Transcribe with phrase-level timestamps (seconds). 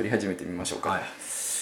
[0.00, 1.02] 撮り始めてみましょうか、はい。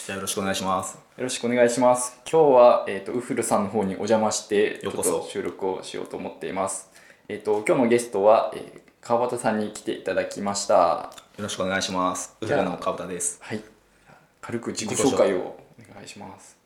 [0.07, 0.95] じゃあよろしくお願いします。
[0.95, 6.89] よろしくお願いします今日は、えー、とウフルさんの方にお邪魔してちょっと収録をしようと思っています
[7.29, 12.37] えっ、と今日のゲストは、えー川端さんに来ていただきましたよろしくお願いします。
[12.41, 13.39] ウフルの川端です。
[13.41, 13.63] はい
[14.41, 16.57] 軽く自己紹介をお願いします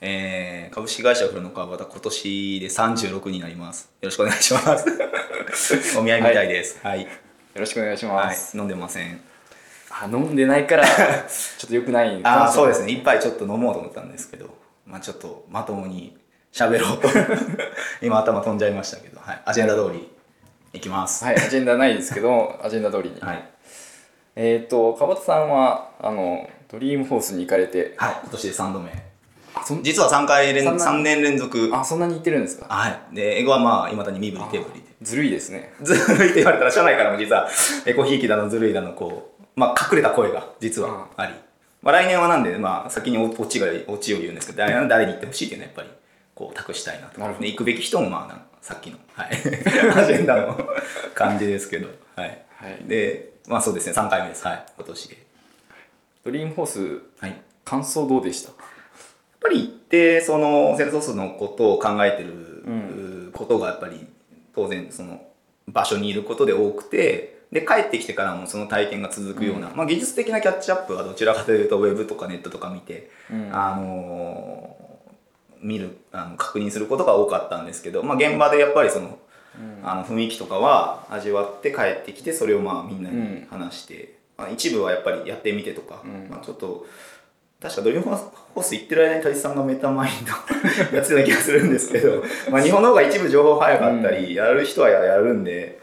[0.00, 3.90] えー、株式会社ウフルの川端、今年で36になります。
[4.00, 5.96] よろしくお願いします。
[5.98, 6.80] お見合いみたいです。
[6.82, 7.02] はい。
[7.02, 7.08] よ
[7.54, 8.56] ろしくお願いしまはいす、。
[8.56, 9.33] 飲んでません。
[10.02, 12.92] あ飲んでないから ちょっと良くないああ、そうですねね。
[12.94, 14.46] 一杯ちょっと飲もうと思ったんですけど、
[14.86, 16.16] まあちょっとまともに
[16.52, 17.08] 喋ろうと。
[18.02, 19.42] 今頭飛んじゃいましたけど、はい。
[19.44, 20.08] アジェンダ通り
[20.72, 21.24] いきます。
[21.24, 23.44] はいアジェンダないですけど アジェンダ通りに、はい。
[24.36, 28.16] えっ、と川端さんはあのドリームフォースに行かれてはい。
[28.22, 28.90] 今年で3度目。
[29.82, 31.70] 実は3回連、そんな3年連続。
[31.72, 32.66] あそんなに行ってるんですか？
[32.68, 33.14] はい。
[33.14, 34.86] で、英語はまあ、いまだに身振り手振りで。
[35.02, 37.48] ずるいですねずるいって言われたら、社内からも実は、
[37.86, 41.34] エコひいきだの、ずるいだの、こう、まあ、隠れた声が実はあり。
[41.82, 45.88] まあ、来年はなんで、まあ、先にオオチが、オチを言うんですけど、誰誰に言ってほしいっていうのは、やっぱり、
[46.34, 47.20] こう、託したいなと。
[47.20, 49.28] なるほどで、行くべき人も、まあさっきの、はい、
[49.94, 50.58] アジェンダの
[51.14, 52.28] 感じですけど、はい。
[52.56, 54.46] はいで、まあそうですね、3回目です。
[54.46, 55.18] はい、今年で。
[56.24, 56.80] ドリームフォース
[57.20, 57.30] はい。
[57.30, 58.52] やっ感想どうでした？
[59.44, 62.30] ぱり行って、その、セルソースのことを考えてる、
[63.28, 64.06] うことが、やっぱり、
[64.54, 65.20] 当然、その、
[65.68, 73.48] 場所にいることで多くて、で、帰ってきてからもその体験が続くような、まあ技術的なキャッチアップはどちらかというと、ウェブとかネットとか見て、うん。
[73.50, 74.84] あのー
[75.64, 79.18] 見るあの確認することが多かったんですけど、まあ、現場でやっぱりその,、
[79.82, 86.28] あの雰囲気とかは味わって帰ってきてそれをまあみんなに話して、まあ、一部はやっぱりやってみてとか、うん。
[86.28, 86.86] まあ、ちょっと
[87.62, 90.32] 確かドリームホース行ってる間にタジさんがメタマインド
[90.94, 95.80] やってた気がするんですけどまあ日本の方が一部情報早かったり、やる人はやるんで、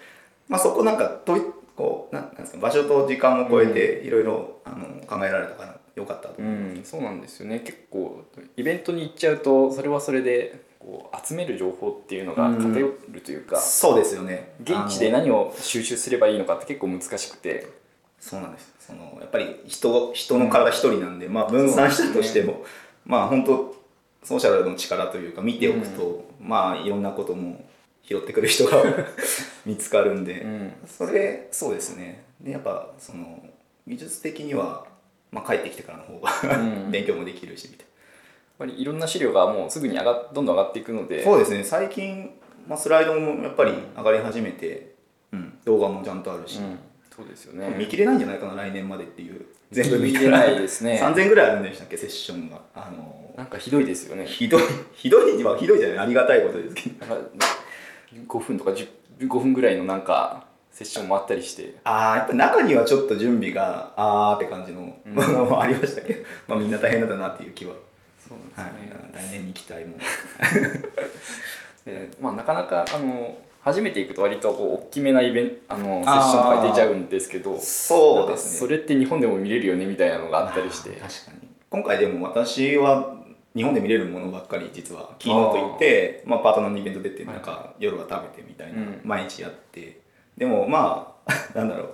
[0.48, 1.42] まあ、そこなんかとい
[1.76, 6.36] こうなんなんですか場所と時間を超えていろいろあの考えられたからよかったと。
[6.40, 6.44] う。
[6.44, 7.60] んそうなんですよね。
[7.60, 8.26] 結構
[8.58, 14.54] イベントに行っちゃうとそれはそれでこう集める情報っていうのが偏るというか、そうですよね。
[14.64, 17.68] 現地で何を収集すればいいのかって結構難しくて。
[18.20, 18.72] そうなんです。
[18.80, 22.64] そのやっぱり人人の体一人なんで、まあ、分散したとしても、
[23.06, 23.76] まあ本当
[24.24, 27.66] ソーシャルの力というか見ておくと、まあいろんなことも
[28.04, 28.84] 拾ってくる人が
[29.66, 30.74] 見つかるんで、うん。
[30.86, 32.24] それそうですね。
[32.42, 33.44] でやっぱその
[33.88, 34.86] 技術的には、
[35.32, 41.18] まあ、帰ってきてからの方が、うん 勉強もできるしみたいやっぱりいろんな資料がもうすぐに上がどんどん上がっていくので。
[41.18, 41.64] なそうですね。
[41.64, 42.32] 最近、
[42.68, 44.94] まあ、スライドもやっぱり上がり始めて、
[45.32, 46.80] うん、動画もちゃんとあるし、うん。
[47.16, 47.76] そうですよね。
[47.78, 49.46] 見切れないんじゃないかな来年までっていう。
[49.72, 51.00] 全部見見れないですね。
[51.02, 52.62] 3000ぐらいあるんでしたっけセッションが。
[52.76, 54.26] あのなんかひどいですよね。
[54.26, 54.62] ひどい。
[54.94, 56.00] ひどいにはひどいじゃない。
[56.00, 57.06] ありがたいことですけど
[58.28, 58.88] 5分とか10
[59.20, 61.76] 5分ぐらいのなんかセッションもあったりして。
[61.84, 65.14] ああやっぱ中にはちょっと準備があーって感じのうん。
[65.14, 67.74] ものもありましたけど、まあみんな大変だったなっていう気は、
[68.18, 69.98] そうはいなんですね、来年に期待も。
[71.86, 78.60] でまあ、なかなかあの初めて行くと割とこう大きめなイベあのセッションとか出ちゃうんですけどそうですね。
[78.60, 80.92] それって日本でも見れるよねみたいなのがあったりして。
[80.92, 81.08] 確か
[81.42, 81.50] に。
[81.70, 83.21] 今回でも私は
[83.56, 89.02] 日本で見れるものばっかり実はキーノート行ってまあ、パートナーのイベント出てなんか夜は食べてみたいな、うん。
[89.04, 90.00] 毎日やって。
[90.38, 91.90] でもまあ なんだろう。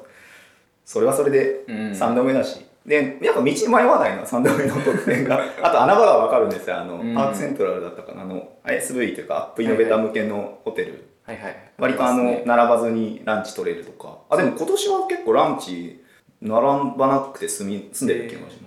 [0.86, 1.76] それはそれでうん。
[1.92, 5.44] 3度目だし、でやっぱ道に迷わないのは3度目の得点が。
[5.62, 6.78] あと穴場が分かるんですよ。
[6.78, 7.16] あの、うん。
[7.16, 8.22] パークセントラルだったかな。
[8.22, 11.56] あの ISV というかアップイノベーター向けのホテル、はいはい。
[11.78, 14.20] 割とあの、並ばずにランチ取れるとか。
[14.30, 16.04] あでも今年は結構ランチ
[16.42, 16.62] 並
[16.98, 18.67] ばなくて住み住んでる気がしま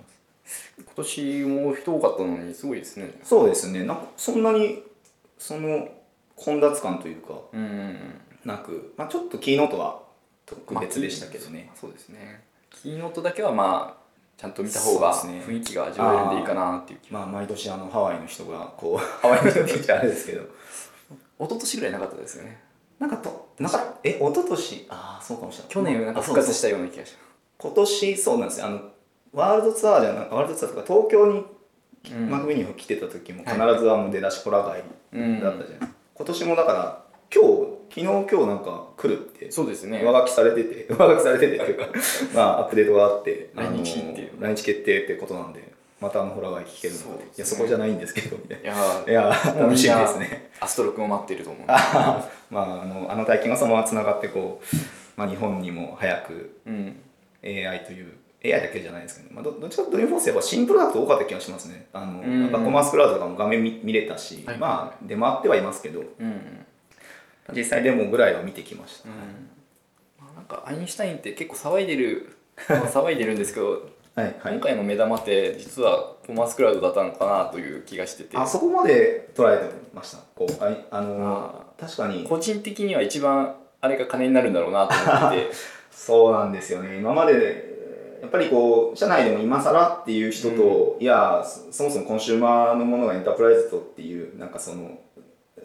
[0.93, 3.19] 今年も人多かったのにすごいですね。
[3.23, 3.85] そうですね。
[3.85, 4.83] なんかそんなに
[5.37, 5.87] その
[6.35, 7.97] 混雑感というかうんうんうん。
[8.43, 10.01] なく、まあ、ちょっとキーノートは
[10.45, 12.43] 特別でしたけどね、まあそうですね。
[12.69, 14.01] キーノートだけはまあ
[14.35, 20.41] ちゃんと見た方が雰囲気が味わえるんでいいかなっていう気まあ毎年あのハワイの人がこうハワイの人って言っちゃあれですけど。
[21.39, 22.61] 一昨年ぐらいなかったですよね。
[22.99, 24.85] なんかとなんかえ一昨年？
[24.89, 25.69] ああそうかもしれない。
[25.69, 27.15] 去年なんか復活したような気がし
[27.57, 28.67] 今年そうなんですよ。
[28.67, 28.81] あの
[29.33, 31.45] ワールドツアーじゃなくワールドツアーとか東京に
[32.11, 32.29] うん。
[32.29, 33.79] マグミニを来てた時も必はい。
[33.79, 40.01] ずあの出だしコラ帰うんりだったじゃない、今年もだから今日昨日今日なんか来るってそうですね。
[40.01, 41.87] 上書きされてて 上書きされててっていうか
[42.33, 44.31] まあアップデートがあって来日っていう。
[44.39, 47.31] 来日決定ってことなんでまたあのホラガイ聞けるのでそうですね。
[47.37, 48.71] いやそこじゃないんですけどみたいな。
[49.07, 49.21] いや
[49.53, 50.49] もう楽しみですね。
[50.59, 54.77] アストロ君を待っていると思う まああのあの体験がそのままつながってこう、
[55.15, 56.99] まあ、日本にも早くうん。
[57.43, 59.35] AI という AI だけじゃないですけど、ね。
[59.35, 61.87] まあ、どどっちかというとドリームフォースやっぱ新プロダクト多かった気がしますね。
[61.93, 62.41] あの、うん。
[62.41, 64.57] やっぱコマースクラウドとかも画面見見れたし、はい。
[64.57, 65.99] まあ出回ってはいますけど。
[65.99, 66.65] うんうん。
[67.53, 67.83] 実際。
[67.83, 72.35] デモぐらいは見てきました、まあなんかアインシュタインって結構騒いでる
[72.69, 74.53] まあ騒いでるんですけどはいはい。
[74.53, 78.37] 今回の目玉って実はコマースクラウドだったのかなという気がしてて。
[78.37, 80.17] あそこまで捉えてました。
[80.35, 81.81] こうあいあのあ。
[81.81, 82.23] 確かに。
[82.23, 85.51] 個人的には一番あれが金になるんだろうなと思ってて。
[85.91, 86.97] そうなんですよね。
[86.97, 87.70] 今まで
[88.21, 94.99] やっぱりこう社内でも今更っていう人と、いやそそもそもコンシューマーのものがエンタープライズとっていうなんかその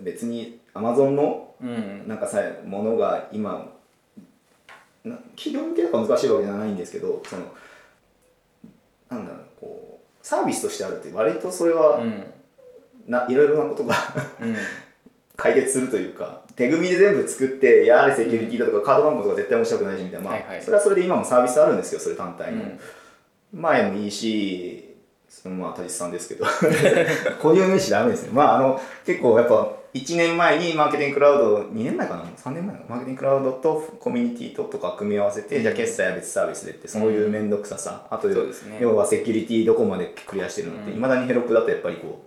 [0.00, 2.08] 別にアマゾンのうん。
[2.08, 3.73] なんかさものが今
[5.05, 7.43] な企業向けだから難しいわけじゃないんですけどその
[9.09, 12.25] なんだろうこうサービスとしてあるって割とそれは、うん。
[13.06, 13.94] ないろいろなことが
[14.41, 14.56] うん。
[15.37, 22.81] 解決するというか手組みで全部作っていやあれセキュリティだとかカード番号とか絶対面白くないしみたいな、まあそれはそれで今もサービスあるんですよそれ単体の、うん。
[23.53, 24.94] 前もいいし
[25.29, 26.47] そのまあ田地さんですけど。
[27.41, 28.31] こういう名詞ダメですね。
[28.32, 32.97] まああの結構やっぱ1年前にマーケティングクラウド2年前かな？3年前かな？
[32.97, 38.79] マーケティングクラウドとコミュニティととか組み合わせて、じゃあ決済は別サービスでってそういう面倒くささ、あとそうですね。
[38.81, 42.25] 要はセキュリティどこまでクリアしてるのっていま、未だにヘロクだとやっぱりこ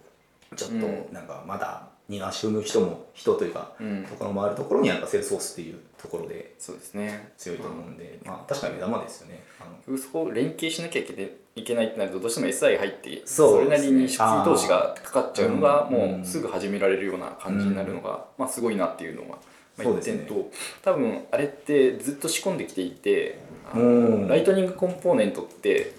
[0.51, 0.81] うちょっうん。
[0.81, 4.03] となんかまだ逃がし踏む人も人というか、うん。
[4.03, 7.31] ところもあるところにやっぱセールスフォースっていうところでそうですね。
[7.37, 9.43] 強いと思うんで、まあ確かに目玉ですよね。
[9.59, 19.35] あのそこを連携しなきゃいけないいけないってなるとどうしても SI 入ってそれなりに初期投資がかかっちゃうのがもうすぐ始められるような感じになるのが、まあ、すごいなっていうのが、ま
[19.79, 20.23] あ、そうですね。
[20.23, 20.51] 一点と、
[20.81, 23.39] 多分あれってずっと仕込んできていて
[23.73, 25.93] ライトニングコンポーネントって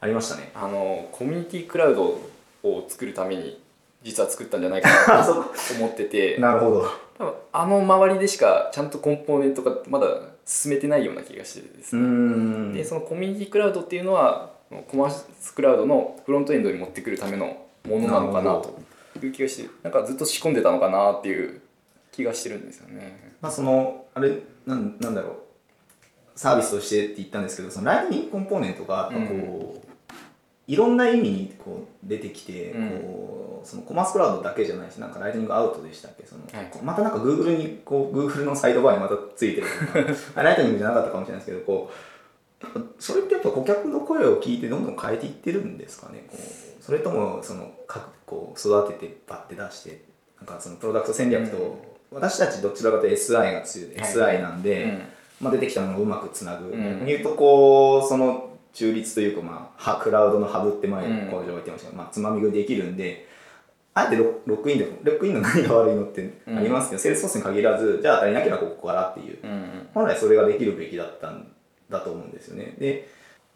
[0.00, 0.50] ありましたね。
[0.54, 2.20] あのコミュニティクラウド
[2.62, 3.60] を作るために
[4.08, 4.88] 実は作ったんじゃないか
[5.18, 5.32] なと
[5.78, 6.38] 思ってて。
[6.38, 6.86] なるほど。
[7.18, 10.06] 多分あの周りでしかちゃんとコンポーネントがまだ
[10.46, 12.72] 進めてないような気がしててですうね、ん。
[12.72, 14.50] でそのコミュニティクラウドっていうのは
[14.90, 15.10] コマー
[15.40, 18.78] スクラウドのフロントエンドに持ってくるためのものなのかなと
[19.20, 21.60] いう気がしてなんかずっと仕込んでたのかなっていう
[22.12, 23.34] 気がしてるんですよね。
[23.40, 24.30] まあそのあれ
[24.66, 25.32] なんなんだろう。
[26.36, 29.87] サービスとしてって言ったんですけどそのライトニングコンポーネントがこう、
[30.68, 32.90] いろんな意味にこう出てきて、うん。
[32.90, 36.24] こうそのコマースクラウドだけじゃないしなんかライトニングアウトでしたっけ？
[36.24, 36.70] その、はい。
[36.84, 41.90] またなんか Google にこう Google のサイドバーにまたついてるとか あライトニングじゃなかったかもしれないですけどこ
[42.62, 46.24] うそれってやっぱ顧客の声を聞いてどんどん変えていってるんですかね？
[46.28, 50.02] こうそれともその各こう育ててバッて出して
[50.38, 51.78] なんかそのプロダクト戦略と、
[52.12, 54.12] 私たちどちらかというと SI が強い、はい。
[54.38, 55.02] SI なんで、うん。
[55.40, 56.70] まあ、出てきたものをうまくつなぐ、うん。
[56.70, 61.30] 逆に言うとこうその中立というか、まあ、はクラウドのハブって前うん。
[61.30, 61.86] 向上置いてました。
[61.86, 63.26] けど、まあ、つまみ食いできるんで
[63.94, 69.38] あえてロロックインでロックインの何が悪いのってありますけど、セールスフォースに限らずじゃあ足りなければここからっていう。
[69.42, 69.88] うんうん。
[69.92, 71.50] 本来それができるべきだったん
[71.90, 72.76] だと思うんですよね。
[72.78, 73.08] で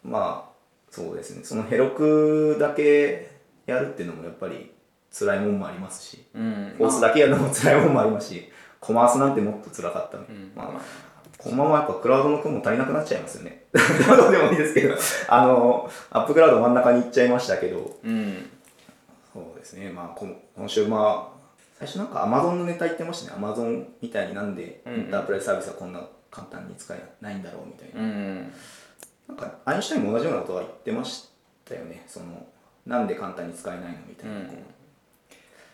[0.03, 0.53] まあ
[0.91, 1.43] そうですね。
[1.45, 3.31] その Heroku だけ
[3.65, 4.71] やるっていうのもやっぱり
[5.17, 6.73] 辛いもんもありますしうん。
[6.77, 8.49] フォースだけやるのも辛いもんもありますし
[8.81, 10.51] コマースなんてもっと辛かったうん。
[10.55, 10.81] まあまあ
[11.43, 13.65] このままやっぱクラウドの雲足りなくなっちゃいますよね。
[13.73, 13.79] ど
[14.29, 14.95] うでもいいですけど、
[15.27, 18.49] あの、アップクラウド真ん中に行っちゃいましたけど、うん
[19.33, 21.39] そうですね、まあこ今週まあ、
[21.79, 23.41] 最初なんか Amazon のネタ言ってましたね。
[23.45, 25.99] Amazon みたいになんでうんエンタープライズサービスはこんな
[26.31, 28.01] 簡単に使えないんだろうみたいな。
[28.01, 28.53] うん
[29.27, 31.29] なんかアインシュタインも同じようなことは言ってまし
[31.65, 32.03] たよね。
[32.07, 32.45] その、
[32.85, 34.47] なんで簡単に使えないのみたいな。
[34.47, 34.53] こ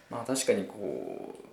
[0.10, 1.50] まあ確かにこう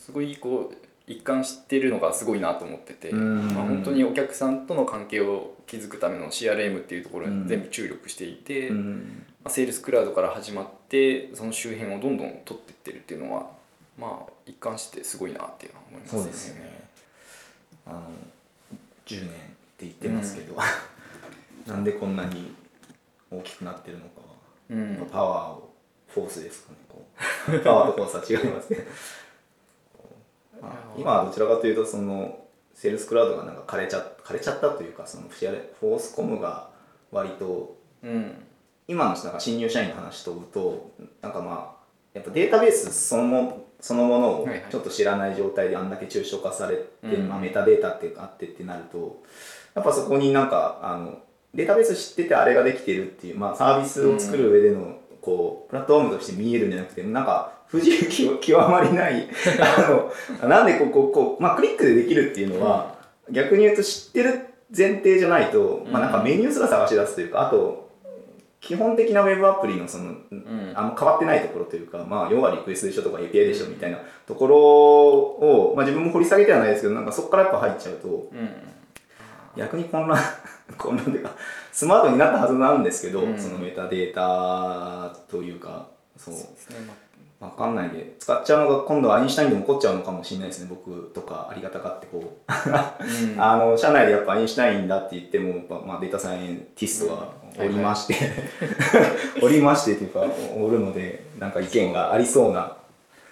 [0.00, 0.76] すごいこう
[1.10, 3.48] 一貫してるのがすごいなと思ってて、うん。
[3.52, 9.26] まあ、本当にお客さんとの関係を築くための CRM っていうところに全部注力していて、ううん。
[9.42, 13.50] まあセールスクラウドから始まってその周辺をどんどん取っていってるっていうのは
[13.98, 16.88] まあ一貫してすごいなっていうのは思いますそうですね。
[17.86, 18.02] あの
[19.06, 19.36] 10年って
[19.80, 20.54] 言ってますけど、
[21.66, 22.54] なんでこんなに
[23.32, 24.26] 大きくなってるのかは、
[24.70, 25.08] うん。
[25.10, 25.74] パワーを
[26.06, 27.04] フォースですかねこ
[27.48, 27.58] う。
[27.60, 29.29] パワーとフォースは違いますね、まあ
[30.96, 32.38] 今はどちらかというとその
[32.74, 36.70] セールスクラウドがなんか枯れちゃ枯れちゃったというかそのフォースコムが
[37.10, 38.46] 割とうん。
[38.88, 40.90] 今のなんか新入社員の話とぶと
[41.22, 41.80] なんかまあ
[42.12, 44.64] やっぱデータベースそのもそのものをはいはい。
[44.70, 47.28] ちょっと知らない状態であんだけ抽象化されて、うん。
[47.28, 49.22] まあ、メタデータってあってってなると
[49.74, 51.18] やっぱそこになんかあの
[51.54, 59.28] データベース知っててあれができてるっていう、まあ、サービスを作る上でのこうプラットフォームとして見えるんじゃなくてなんか不自由極極まりない
[59.60, 60.10] あ
[60.42, 62.94] のなんでこうこうこう、まあ、クリックでできるっていうのは、
[63.30, 64.40] 逆に言うと知ってる
[64.76, 67.90] 前提じゃないと、まあ、なんかメニューすら探し出すというかあと
[68.60, 70.72] 基本的なウェブアプリのその、ん。
[70.74, 78.50] あんま変わってないところというか、まあ、要はリクエストでしょとか API でしょみたいなところを、まあ、自分も掘り下げてはないですけどなんかそこからやっぱ入っちゃうとうん。
[79.56, 80.18] 逆に混乱
[80.76, 81.30] 混乱というか
[81.72, 83.38] スマートになったはずなんですけど、うん。
[83.38, 86.34] そのメタデータというかそう。
[86.34, 86.76] そうですね、
[87.40, 88.14] まあわかんないで。
[88.18, 92.52] 使っちゃうのが今度はアインシュタインでも起こっちゃうのかもしれないですね僕とかありがたがってこう。
[92.52, 93.40] うん。
[93.42, 97.28] あの社内でやっぱアインシュタインだって言っても、まあまあ、データサイエンティストが
[97.58, 98.14] おりまして、
[99.42, 100.24] おりましてというか
[100.56, 102.76] おるのでなんか意見がありそうな。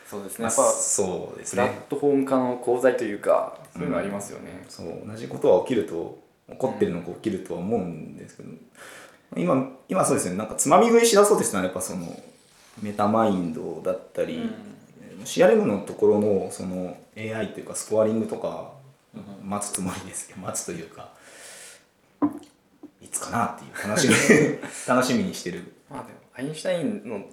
[0.07, 0.47] そうですね。
[0.47, 8.49] まあやっぱそうですプラッねトフォーム化の功罪というかそういうのありますよね、そう同じことは起きると起こってるのが起きるとは思うんですけど、
[9.37, 10.37] 今今そうですね。
[10.37, 12.07] なんかつまみ食いしだそうですねやっぱその
[12.83, 14.51] メタマインドだったり、
[15.25, 18.73] CRM のところのその AI というかスコアリングとか
[19.43, 21.11] 待つつもりですけど待つというか
[23.03, 24.15] いつかなっていう楽しみ
[24.87, 25.73] 楽しみにしてる。
[25.91, 27.25] まあでもアインシュタインの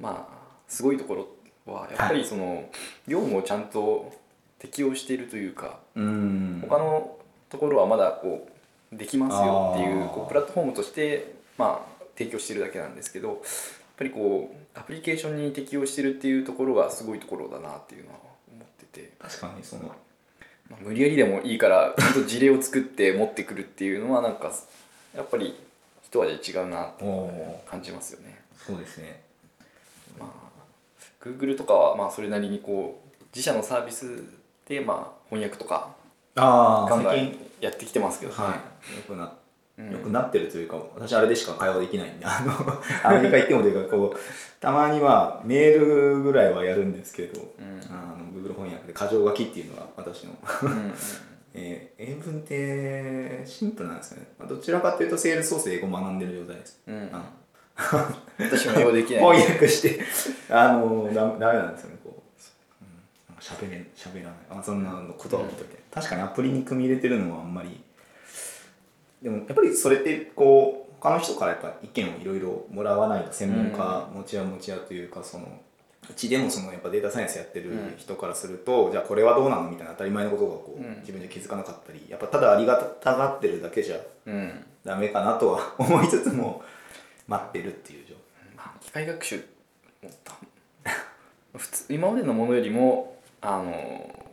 [0.00, 0.34] まあ
[0.68, 1.14] すごいとこ
[1.66, 2.68] ろはやっぱりその
[3.06, 4.12] 業務をちゃんと
[4.58, 6.64] 適用しているというかうん。
[6.68, 8.48] 他のところはまだこ
[8.92, 13.38] うできますよっていうこうプラットフォームとしてまあ提供してるだけなんですけどやっ
[13.96, 18.18] ぱりこうアプリケーションに適用してるっていうところがすごいところだなっていうのは
[18.52, 19.94] 思ってて、確かにその
[20.70, 24.52] まあ、無理やりでもいいからちゃんと事例を作って持ってくるっていうのはなんか
[25.14, 25.54] やっぱり
[26.02, 28.40] 一味違うなってお感じますよね。
[28.56, 29.20] そうですね。
[30.18, 34.22] まあ、Google とかはまあそれなりにこう自社のサービス
[34.66, 35.90] でまあ翻訳とか
[36.34, 38.38] ガンガンやってきてますけどね。
[38.38, 39.32] はい、よくな
[39.78, 39.92] うん。
[39.92, 42.52] よくなってるというか、私あれでしか会話できないんであの
[43.02, 44.18] アメリカ行ってもというかこう
[44.60, 47.44] たまにはメールぐらいはやるんですけど、ん。
[47.90, 50.32] あの Google 翻訳で箇条書きっていうのが私の、
[51.54, 57.10] えー英文ってシンプルなんですよね、まあどちらかというとセールスソースで英語を学んでる状態です、うん。
[58.38, 59.20] 私も英語できない。
[59.20, 60.00] 翻訳して
[60.48, 62.84] あのダメなんですよねこう。
[62.84, 63.36] うん。
[63.38, 64.32] 喋れ喋らない。
[64.50, 67.80] あそんなのことは置いといて、確かにアプリに組み入れてるのはあんまり
[69.24, 75.46] でもやっぱりそれってこう他の人からやっぱ意見をいろいろもらわないと専門家持ち屋持ち屋というかその
[76.08, 81.00] うちでもそのやっぱデータサイエンスやってる人からすると、じゃあこれはどうなのみたいな当たり前のことがこう、うん。
[81.00, 84.64] 自分で気づかなかったりやっぱただありがたがってるだけじゃうん。
[84.84, 86.62] ダメかなとは思いつつも
[87.26, 88.18] 待ってるっていう状況
[88.54, 89.42] まあ機械学習
[91.56, 94.23] 普通今までのものよりもあの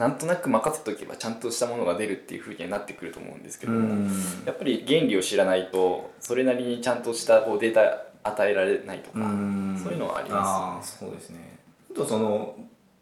[0.00, 4.08] なんとなく任せとけばちゃんとしたものが出るっていうふうにはなってくると思うんですけども、
[4.46, 11.58] やっぱり原理を知らないとそれなりにちゃんとしたこうデータ与えられないとか、そういうのはありまあーそうですね。
[11.92, 12.56] あとその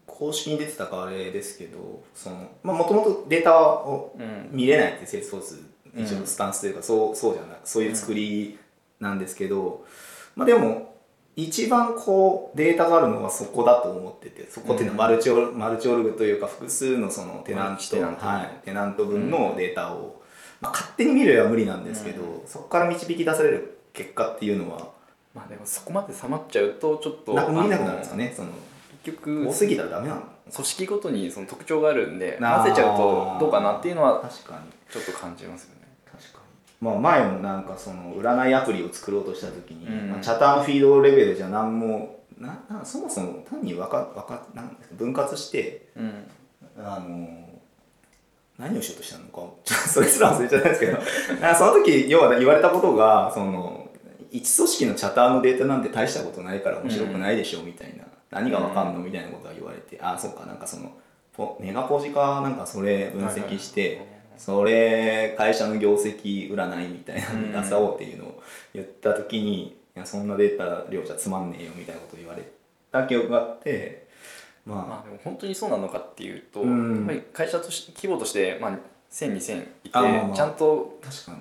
[0.06, 4.20] 公式に出てたかあれですけどそのまあもともとデータをす。
[4.20, 4.48] うん。
[4.50, 5.60] 見れないってセールスフォース
[5.96, 6.22] 一うん。
[6.24, 8.58] 応スタンスというか、そうそうじゃないそういう作り
[8.98, 9.84] なんですけど、
[10.34, 10.97] まあでも
[11.40, 20.20] 一番こうデータがあるのはそこだと思っててそこっていうのはマルチオル、マルチオルグというか複数のそのテナントテナントはい、テナント分のデータを、
[20.60, 24.88] まあ、勝手に見るは無理なんですけど、そこから導き出される結果っていうのは
[25.32, 28.48] まあでもそこまで冷まっちゃうとちょっとな見なくなるんですかねその
[29.04, 30.22] 結局多すぎたらダメなの。
[30.52, 34.72] 組織ごとにその特徴があるんで混ぜちゃうとどうかなっていうのは確かに。
[34.90, 35.77] ちょっと感じますよね。
[36.80, 40.10] まあ、前もなんかその占いアプリを作ろうとした時に、うん。
[40.10, 46.12] まあチャターのフィードレベルじゃ何もななそもそも単にわかわかなんですか分割してうん。
[46.78, 47.48] あの
[48.56, 50.98] 何をしようとしたのかそれすら忘れちゃったんですけど
[51.56, 53.88] その時要は言われたことがその
[54.30, 60.92] 一組織のチャターのデータなんて大したことないから面白くないでしょみたいな、何がわかんのみたいなことが言われてああそうかなんかその
[61.32, 68.42] ポネガポジかなんかそれ分析して、はいはいそれ会社の業績占いみたいなのに出そうっていうのを
[68.72, 72.42] 言った時に、いやそんなデータ量じゃつまんねえよみたいなことを言われ
[72.90, 74.08] た記憶があって
[74.68, 76.96] まあ、まあでも本当にそうなのかっていうと、うん。
[76.96, 78.72] やっぱり会社として規模として、まあ、
[79.10, 81.38] 10002000いてあまあまあちゃんと確かに。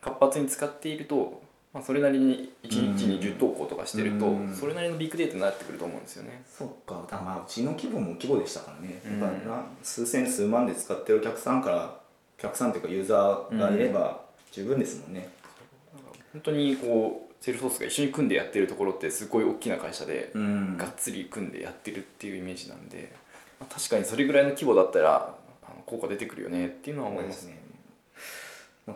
[0.00, 1.40] 活発に使っていると、
[1.72, 4.54] まあ、それなりに1日に10投稿とかしてると、うん。
[4.54, 6.42] それなりのビッグデータになってくると思うんですよね。
[6.46, 7.06] そっか。
[7.12, 9.22] まあうちの規模も規模でしたからね、うん。
[9.82, 12.03] 数千数万で使ってるお客さんからお
[12.44, 14.20] 客さんというかユーザーがいれば
[14.52, 15.28] 十分ですもんね、
[16.32, 20.76] 本当にこうセールスフォースが一緒に組んでやってるところってすごい大きな会社で、うん。
[20.78, 23.12] がっつり組んでやってるっていうイメージなんで、
[23.60, 25.34] まあ、確かにそれぐらいの規模だったら
[25.84, 27.62] 効果出てくるよねっていうのは思いますね。
[28.86, 28.94] や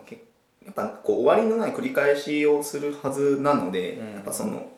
[0.70, 4.12] っぱこう終わりのない繰り返しをするはずなので、うん。
[4.14, 4.70] やっぱその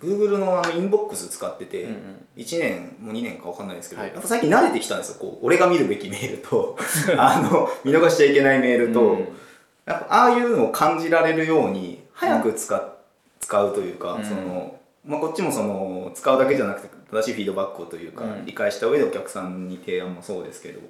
[0.00, 2.26] Google のあのインボックス使ってて、うんうん。
[2.36, 4.12] 1年も2年か分かんないですけど、はい。
[4.12, 5.16] やっぱ最近慣れてきたんですよ。
[5.18, 6.76] こう俺が見るべきメールと
[7.18, 9.18] あの見逃しちゃいけないメールと、うん。
[9.18, 9.26] やっ
[9.86, 12.92] ぱああいうのを感じられるように早く使,、
[13.40, 14.24] 使うというか、うん。
[14.24, 18.46] そのまあ、こっちもその使うだけじゃなくて正しいフィードバックをというか、うん。
[18.46, 20.80] 理解した上でお客さんに提案もそうですけど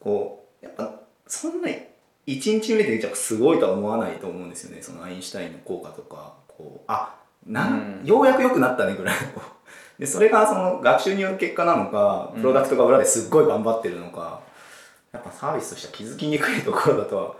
[0.00, 1.82] こうやっぱそんな1
[2.26, 4.80] 日目でじゃあすごいとは思わないと思うんですよね。
[4.82, 8.06] そのアインシュタインの効果とかこうあなん、うん。
[8.06, 9.42] ようやく良くなったねぐらいの。
[9.98, 14.40] でそれがその学習による結果なのかプロダクトが裏ですっごい頑張ってるのか、
[15.12, 17.34] やっぱサービスとしては気づきにくいところだとは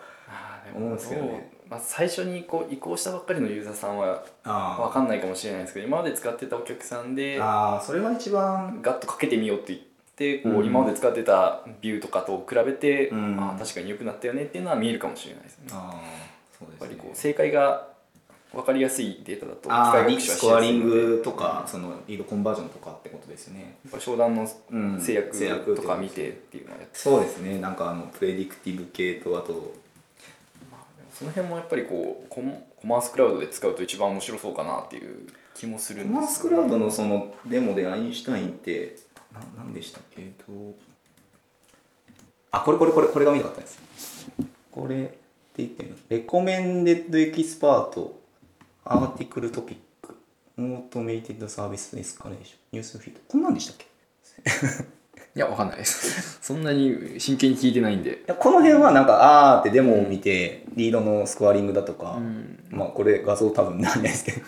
[0.73, 1.50] 思うんですけどね。
[1.50, 9.80] うまあ、最初にこう移行したばっかりのユーザーさんはあ分かんないかもしれないですけど今まで使ってたお客さんであーそれが一番ガッとかけてみようって言っ
[10.14, 10.66] てこう、うん。
[10.66, 13.37] 今まで使ってたビューとかと比べて、うん。
[13.40, 15.64] ああ確かに良くなったよねっていうのは見えるかもしれないですね。
[15.70, 16.87] やっあーそうですね。
[16.87, 17.88] ぱりこう正解が
[18.54, 23.76] 分かりやすいデータだとあーリ機械学習はしスコアリングとかそのリードコンバージョンとかってことですよね。
[23.84, 26.99] やっぱ商談のうん制約とか見てっていうのはやって。
[26.99, 27.58] そうですね。
[27.58, 29.75] なんかあのプレディクティブ系とあと。
[31.12, 32.42] その辺もやっぱりこうコ
[32.82, 38.96] マースクラウドで使うと一番面白そうかなっていう気もするコんですコマースクラウドのそのデモでアインシュタインって
[39.32, 40.23] な何でしたっけ？
[40.23, 40.75] えっと。
[42.50, 44.28] あこれこれこれこれが見たかったです
[44.73, 45.16] これって
[45.58, 48.20] 言ってるのレコメンデッドエキスパート
[48.85, 49.76] アーティクルトピッ
[50.07, 50.17] ク。
[50.59, 52.59] オートメイテッドサービスエスカレーション。
[52.73, 53.21] ニュースフィード。
[53.29, 53.87] こんなんでしたっけ？
[55.37, 55.79] いやわかんない。
[55.79, 58.11] で すそんなに真剣に聞いてないんで。
[58.11, 62.59] いやこの辺はなんかあーってデモを見て、リードのスコアリングだとか、ん。
[62.71, 64.41] まあこれ画像多分ないですけど。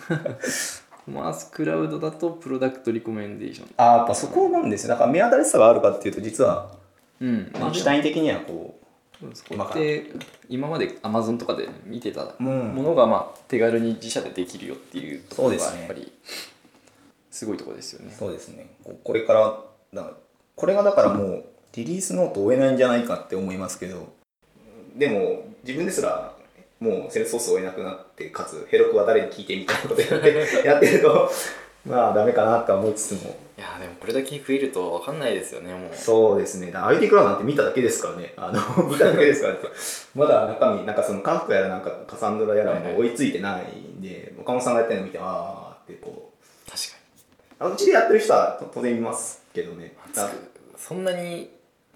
[1.05, 3.69] コマースクラウドだとプロダクトリコメンデーション。
[3.77, 4.89] あーやっぱそこなんですよ。
[4.89, 6.71] だから目新しさがあるかっていうと実は
[7.19, 7.51] うん。
[7.73, 8.79] シュタイン的にはこ
[9.33, 10.11] そこって
[10.47, 15.79] 今まで Amazon とかで見てたものがまあ手軽に自社でできるよっていうところがそうですね。
[15.79, 16.11] やっぱり
[17.31, 18.13] すごいところですよね。
[18.17, 18.75] そうですね。
[18.83, 19.59] ここれから
[19.93, 20.11] だ
[20.55, 21.45] これがだからもう
[21.75, 24.11] リリースノートを追えないんじゃないかって思いますけど
[24.95, 26.33] でも自分ですら
[26.79, 31.29] もうセールスソースを追えなくなってかつヘロクは誰に聞いてみたいなことやってやってると
[31.85, 35.95] まあダメかなとは思いつつもいやーでもこれだけ増えると分かんないですよねもう。
[35.95, 36.71] そうですね。
[36.71, 38.33] IT クラウドなんて見ただけですからね。
[38.37, 39.67] あの 見ただけですからって
[40.13, 43.63] まだ中身なんかそのカフカやらなんかカサンドラやらも追いついてない
[43.97, 45.23] んで岡本さんがやってるの見てあ
[45.71, 46.31] あってこ
[46.67, 46.69] う。
[46.69, 46.97] 確か
[47.59, 49.95] あのうちでやってる人は当然いますけどね。
[50.77, 51.49] そんなに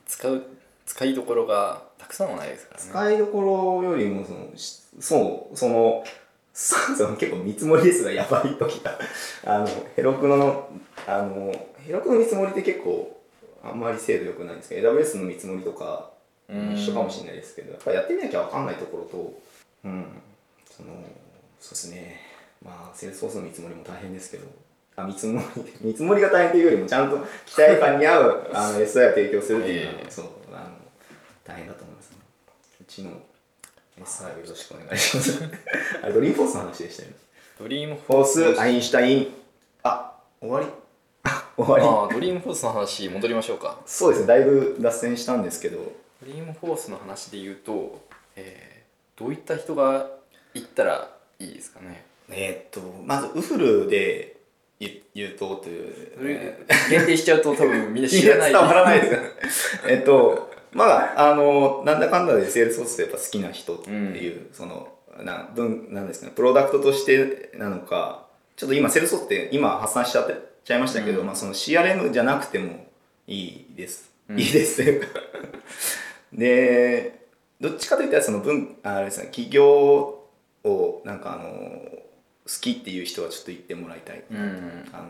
[0.07, 0.41] 使う
[0.87, 2.89] 使いどころがたくさんはないですからね。
[2.89, 6.03] 使いどころよりもそのしそうその
[6.53, 8.97] そ その結構見積もりですがやばい時が
[9.45, 10.69] あの Herokuの
[11.07, 11.53] あの
[11.85, 13.21] あの Heroku の見積もりって結構
[13.63, 16.11] あんまり精度良くないんですけど AWS の見積もりとか
[16.49, 16.73] うん。
[16.73, 19.39] 一緒かもしれないですけどやっぱやってみなきゃ分かんないところと
[19.85, 20.05] うん。
[20.69, 20.89] その
[21.59, 22.19] そうですね。
[22.63, 24.47] まあセールスフォースの見積もりも大変ですけど
[24.95, 30.11] あ見積もり 見積もりが大変というよりもちゃんと期待感に合うあの SI を提供するっていうのは、ええ。
[30.11, 30.65] そうあの
[31.43, 32.17] 大変だと思いますね。
[32.81, 33.11] うちの
[34.03, 35.43] SI をよろしくお願いします。
[36.03, 37.15] あれドリームフォースの話でしたよね。
[37.59, 38.59] ドリームフォース。
[38.59, 39.33] アインシュタイン。
[39.83, 40.65] あ終わり。
[40.65, 40.80] あ
[41.57, 43.79] 終わりドリームフォースの話戻りましょうか。
[43.85, 48.01] そうですねだいぶ脱線したんですけどドリームフォースの話で言うと、
[48.35, 48.81] えー
[49.17, 50.07] どういった人が
[50.55, 52.05] 行ったらいいですかね？
[52.31, 54.37] えーっとまずウフルで
[54.79, 58.51] 言言うとという限定しちゃうと多分みんな知らない。
[58.51, 59.07] 伝わらないで
[59.47, 60.85] すえっとま
[61.15, 64.87] ああのなんだかんだでセールスソースってやっぱ好きな人っていう、その
[65.19, 71.25] な分なんですかねプロダクトとしてなのかちょっと今セールスソースって今発散しちゃってちゃいましたけど、うん。
[71.25, 72.87] まあ、その CRM じゃなくても
[73.27, 74.39] いいです、うん。
[74.39, 74.83] いいです。
[76.33, 77.21] で
[77.59, 79.65] どっちかといったらその分あれですね企業
[80.63, 82.01] をなんかあの
[82.45, 84.23] 好きっていう人はちょっと行ってもらいたい。
[84.31, 84.89] うん。
[84.93, 85.03] あの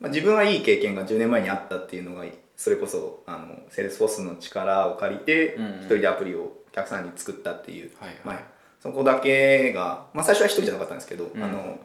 [0.00, 2.24] まあ、自分はいい経験が10年前にあったっていうのが
[2.56, 5.72] それこそあのセールスフォースの力を借りてうんうん。
[5.80, 8.18] 一人でアプリをお客さんに作ったっていう、はいはい。
[8.24, 8.40] まあ、
[8.80, 11.42] そこだけが、まあ、最初は一人じゃなかったんですけど、うん。
[11.42, 11.78] あの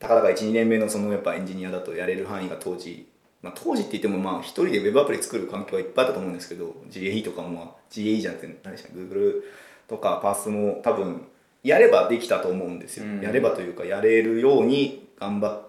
[0.00, 3.06] たかだか12年目のそのやっぱエンジニアだとやれる範囲が当時、
[3.42, 9.42] まあ、当時って言ってもまあ一人でウェブアプリ作る環境はいっぱいあったと思うんですけど GAE とかも、まあ、GAE じゃなくて何でしたっけ Google
[9.86, 11.26] とかパースも多分
[11.62, 13.20] やればできたと思うんですよ、うん。
[13.20, 15.60] やればというかやれるように頑張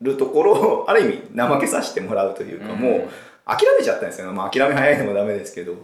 [0.00, 2.78] るところをある意味怠けさせてもらうというか、うん。
[2.78, 3.08] もう
[3.46, 4.28] 諦めちゃったんですよ。
[4.28, 5.74] ね、まあ、諦め早いのもダメですけど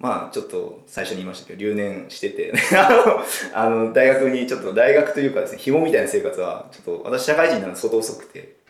[0.00, 2.52] まあちょっと最初に言いましたけど留年してて
[3.52, 8.60] あの大学にちょっと大学というかですね紐みたいな生活はちょっと私社会人になるの相当遅くて。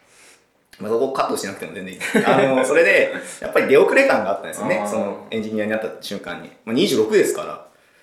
[0.81, 2.01] まあ、そこカットしなくても全然いい。
[2.25, 3.13] あの それで
[3.43, 4.83] やっぱり出遅れ感があったんですよね。
[4.91, 7.43] そのエンジニアになった瞬間に、まあ、26ですか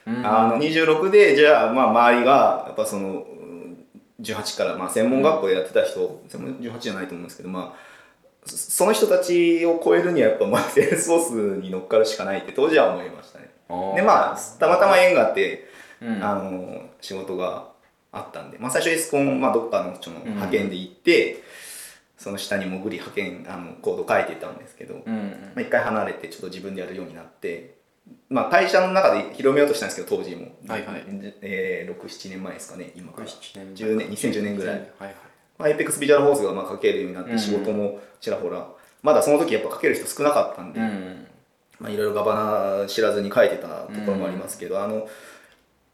[0.05, 0.13] ら。
[0.13, 0.23] うん。
[0.23, 3.77] あの26でじゃあまあ周りがやっぱそのうん
[4.21, 7.86] 18からまあ専門学校でやってた人、専門18じゃないと思うんですけどまあ
[8.47, 13.49] そその人たちを超えるにはやっぱまあセールスフォースに乗っかるしかないって当時は思いましたね。
[13.95, 15.67] でまあたまたま縁があって、
[16.01, 16.23] うん。
[16.23, 17.69] あの仕事が
[18.11, 20.23] あったんで、まあ、最初エスコン、まあ、どっかのそのん。
[20.23, 21.43] 派遣で行って、
[22.17, 25.51] その下に潜り派遣あのコード書いてたんですけど、うん。
[25.55, 27.77] まあ、一回離れてちょっと自分でやるようになって、
[28.29, 31.03] まあ、会社の中で広めようとしたんですけど当時も、はいはい。
[31.41, 33.27] えー、67年前ですかね今から。
[33.27, 34.75] 6 7 10年2010年ぐらい。
[34.75, 35.15] はいはい
[35.57, 37.31] まあ、エイペックスビジュアルフォースがまあ書けるようになっうん。
[37.31, 38.67] て仕事もちらほら、
[39.01, 41.27] まだその時やっぱ書ける人少なかったんで、うん。
[41.79, 45.07] まあ、いろいろガバナ知らずに書いてたところもありますけど、あの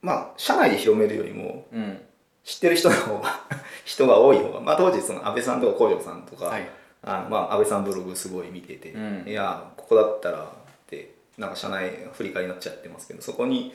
[0.02, 2.02] まあ社内で広めるよりもうん。
[2.44, 3.40] 知ってる人の方が
[3.86, 6.68] 人が多い方が、まあ、当時その安倍さんとか工場さんとか、はい。
[7.02, 9.24] あのまあ、安倍さんブログすごい見てて、うん。
[9.26, 10.46] いやここだったらっ
[10.88, 13.74] てなんか社内振り返りになっちゃってますけどそこに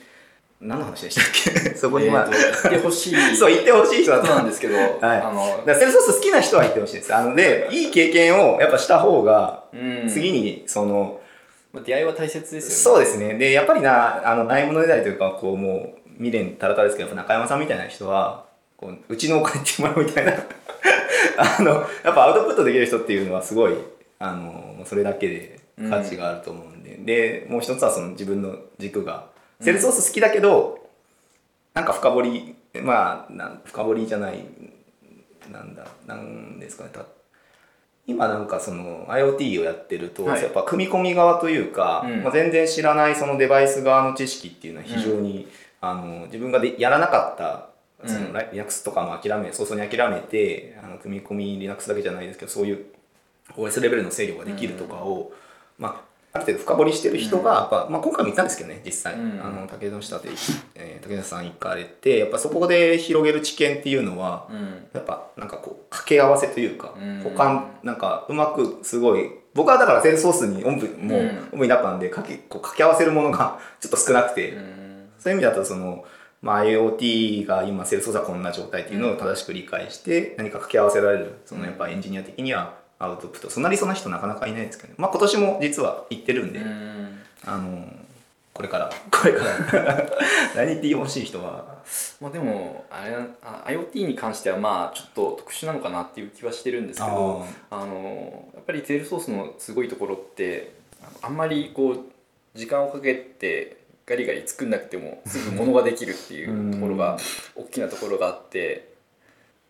[0.61, 1.25] 何の話でしたっ
[1.63, 1.69] け？
[1.77, 3.15] そこにまあ、えーってほしい。
[3.37, 7.87] そう言ってほしい人だことなんですけど、はい、あのだセールスフォース好きな人は言ってほしいですあのでい。
[7.87, 10.09] い経験をやっぱした方が、うん。
[10.09, 11.21] 次にその
[11.71, 12.75] まあ出会いは大切ですよね。
[12.75, 13.35] そうですね。
[13.35, 18.45] でやっぱりなあのないものねだりというかこうもう未練たらたらですけど中山さんみたいな人は
[18.75, 20.33] こううちのお金ってもらうみたいな。
[21.37, 21.71] あの
[22.03, 23.73] やっぱアウトプットできる人っていうのはすごい
[24.19, 29.27] あのそれだけで価値があると思うんで、でもう一つはその自分の軸が
[29.61, 30.89] セールスフォース好きだけど、
[31.73, 34.45] なんか深掘りまあなん深掘りじゃない
[35.51, 36.89] なんだなんですかね。
[36.93, 37.05] た
[38.07, 40.41] 今なんかその IoT をやってると、はい。
[40.41, 42.23] やっぱ組み込み側というか、うん。
[42.23, 45.47] まあ、全然知らないそのデバイス側の知識っていうのは非常に、
[45.81, 47.69] あの自分がでやらなかった
[48.07, 48.33] そのうん。
[48.33, 52.85] Linux とかも諦め早々に諦めてあの組み込み Linux だけじゃないですけどそういう
[53.55, 55.31] OS レベルの制御ができるとかを、
[55.77, 59.41] まあ、ある程度深掘りしてる人が、やっぱまあ、今回も言ったんですけどね実際、うん。
[59.43, 60.29] あの武田の下で、
[60.75, 64.87] えー武田さん行かれてやっぱそこで広げる知見っていうのは、うん。
[64.93, 67.21] やっぱなんかこう掛け合わせというか、うん。
[67.23, 71.49] 補完なんかうまくすごい僕はだからセールスソースにおんぶもううん。
[71.53, 75.09] おんぶになったんでかけこう掛け合わせるものが ちょっと少なくて、うん。
[75.17, 76.05] そういう意味だとその、
[76.41, 83.49] まあ、IoT が今セールスソースはこんな状態っていうのを正しく理解して何か掛け合わせられるそのやっぱエンジニア的にはアウトプット。
[83.49, 87.19] そんな理想な人なかなかいないですけど、ね、まあ今年も実は行ってるんで、うん。
[87.45, 87.87] あの
[88.53, 88.91] これから。
[89.09, 90.05] これから。
[90.55, 91.79] 何言ってほしい人は。
[92.19, 100.73] まあでもあれあ IoT に関してはまあちょっと特殊なのかなっていう気はしてるんですけどあのやっぱりテールソースのすごいところって
[101.21, 101.99] あんまりこう
[102.53, 107.17] 時間をかけてガリガリ作んなくてもすぐ物ができるっていうところが
[107.55, 108.79] 大きなところがあってやっ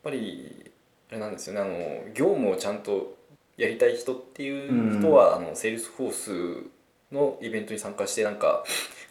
[0.03, 0.71] ぱり
[1.11, 1.61] あれなんですよね。
[1.61, 3.17] あの業務をちゃんと
[3.60, 8.63] やりたい人っていう人は、あのセールスフォースのイベントに参加してなんか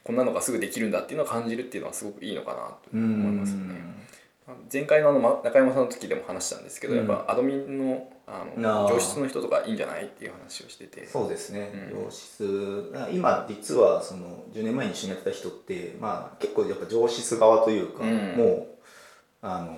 [0.04, 3.98] こんなのがすぐできるんだっていうのを感じるっていうのはすごくいいのかなと思いますよね。
[4.72, 6.98] 前回のあのま中山さんの時でも話したんですけど、うん。
[7.00, 8.94] やっぱアドミンのああのー。
[8.94, 11.06] 情シスの人とかいいんじゃないっていう話をしてて。
[11.06, 12.04] そうですね、うん。
[12.04, 12.92] 情シス。
[13.12, 18.10] 今実はその10年前に一緒にやってた人って、まあ、結構やっぱ情シス側というか、うん。
[18.38, 18.66] もう
[19.42, 19.76] あの、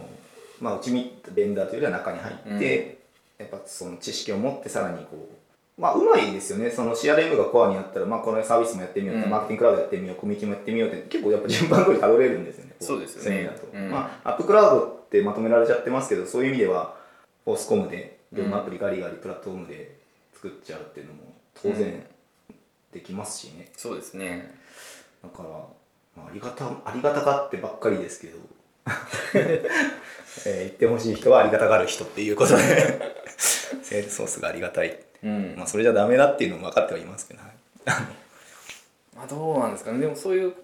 [0.61, 3.00] まあ、うちみベンダーというよりは中に入って、
[3.41, 6.71] やっぱその知識を持ってさらにこうまあうまいですよね。
[6.71, 9.31] その CRM がコアにあったら、まあ、このサービスもやってみよう、うん。
[9.31, 12.75] マーケティングクラウドやってみようコミュニティもやってみようって結構やっぱ順番通りたどれるんですよね。
[12.79, 13.45] こそうですよね。
[13.45, 13.91] だと、うん。
[13.91, 16.97] まあ、アップクラウドってまとめられちゃってますけどそういう意味では
[17.47, 19.97] フォースコムで業務アプリガリガリプラットフォームで
[20.35, 21.21] 作っちゃうっていうのも
[21.55, 22.05] 当然
[22.93, 24.55] できますしね、そうですね。
[25.23, 28.39] だから、まあ、ありがたありがたがってばっかりですけど、
[30.47, 33.21] えー言ってほしい人はありがたがる人っていうことで。
[33.83, 35.55] セールソースがありがたい、うん。
[35.57, 37.51] まあ、それじゃダメだっていうのも分かってはいますけど、はい。
[39.17, 39.99] まあどうなんですかね。
[39.99, 40.55] でもそういう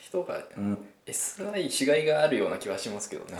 [0.00, 3.38] 人がうん、SI しがいがあるような気はしますけどね。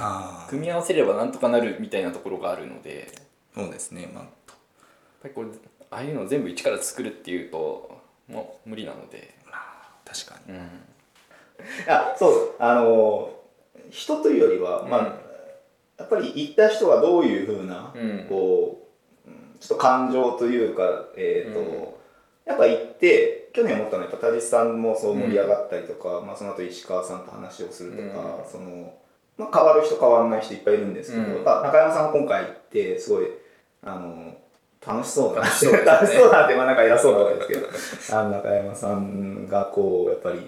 [0.49, 3.12] 組み合わせればなんとかなるみたいなところがあるので。
[3.57, 4.25] やっそうですね、まあ、
[5.21, 5.49] ぱりこれ
[5.90, 9.35] ああいうのを全部一から作るっていうともう無理なので。
[10.05, 10.55] 確かに。
[10.55, 10.61] うん。
[10.61, 10.62] い
[11.87, 13.31] やそうあの
[13.90, 15.32] 人というよりは、まあうん
[16.03, 18.27] やっぱり行った人がどういうふうな、うん。
[18.29, 18.88] こ
[19.27, 20.83] ううんちょっと感情というか、
[21.17, 21.67] えーとうん。
[22.45, 28.51] やっぱ行って去年思ったのはやっぱ田地さんもそう盛り上がったりとか、まあ、その後石川さんと話をするとか、うん。
[28.51, 28.95] その
[29.38, 31.35] まあ、変わる人変わらない人いっぱいいるんですけど、うん。
[31.37, 33.27] やっぱ中山さんは今回行ってすごい
[33.85, 34.35] あの
[34.85, 35.91] 楽しそうだな楽しそうですね。
[35.91, 40.38] 楽しそうだなってまあなんか偉そうなわけですけどあの中山さんがこうやっぱり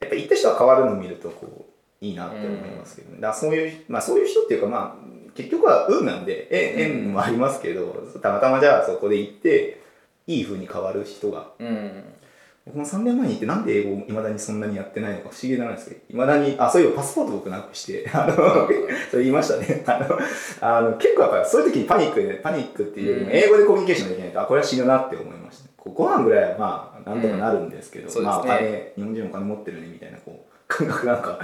[0.00, 1.63] やっぱ行った人が変わるのを見るとこう
[2.04, 9.80] いいなって思いますけどね、だからそういうまあそういう人っていうかまあ結局は運なんで縁縁もありますけど、たまたまじゃあそこで行って
[10.26, 11.48] いい風に変わる人が。
[11.58, 12.04] うん。
[12.66, 18.34] 僕も3年前に行ってなんで英語をいまだにそんなにやってないのか不思議なんですけどいまだにあそういえばパスポート僕なくして あの
[19.10, 19.84] それ言いましたね。
[19.86, 20.18] あの
[20.62, 23.36] あの結構やっぱりそういう時にパニックでパニックっていうよりもうん。
[23.36, 25.68] 英語でコミュニケーションできないとあこれは死ぬなって思いました。
[25.76, 28.14] こうご飯ぐらいはまあなんとかなるんですけど、うん。
[28.14, 28.22] ね。
[28.22, 31.38] まあお金日本人お金持ってるねみたいなこう感 覚なんか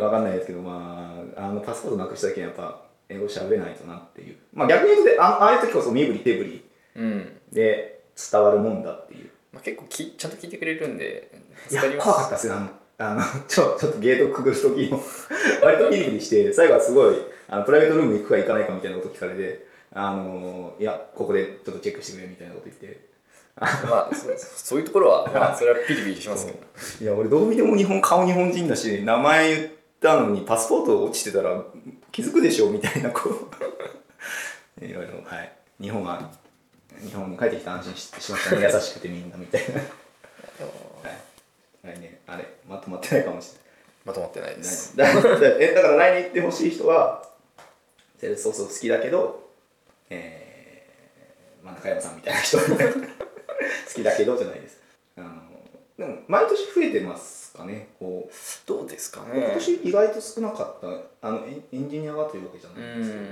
[0.00, 4.36] わかんないですけどまああのパスポートなくした時にやっぱ英語喋れないとなっていう。
[4.52, 7.36] まあ逆に言うとであああいう時こそ身振り手振りうん。
[7.52, 9.30] で伝わるもんだっていう。
[9.52, 11.30] まあ、結構きちゃんと聞いてくれるんで
[11.70, 12.54] いや怖かったですよ。
[12.54, 15.02] あのあの ちょちょっとゲートくぐる時も。
[15.62, 17.16] 割とピリピリして最後はすごい
[17.48, 23.09] あのプライベートルーム行くか行かないかみたいなこと聞かれてあのいやここでちょっとチェックしてくれみたいなこと言って
[23.60, 24.26] まあそ
[24.64, 26.58] そういうところは、 まあ、それはピリピリしますけど。
[27.00, 29.70] いや俺どう見ても日本顔日本人だし名前言っ
[30.00, 31.62] たのにパスポート落ちてたら
[32.10, 34.84] 気づくでしょみたいなこう。
[34.84, 35.52] いろいろはい。
[35.80, 36.30] 日本は
[36.98, 38.62] 日本に帰ってきて安心ししましたね。
[38.72, 39.74] 優しくてみんなみたいな。
[39.74, 41.18] はい。
[41.82, 43.60] 来年あれまとまってないかもしれない。
[44.06, 44.96] まとまってないです。
[44.96, 45.20] だだ
[45.58, 47.28] えだから来年行ってほしい人は
[48.18, 49.50] セールスソース好きだけど、
[50.08, 52.58] えーまあ、中山さんみたいな人
[53.90, 54.80] 好きだけどじゃないです。
[55.16, 55.28] あの
[55.98, 57.88] でも毎年増えてますかね。
[57.98, 60.80] こうどうですか今ね年意外と少なかっ
[61.20, 63.26] たあのエンエンジニアがというわけじゃうないんですけど、ん。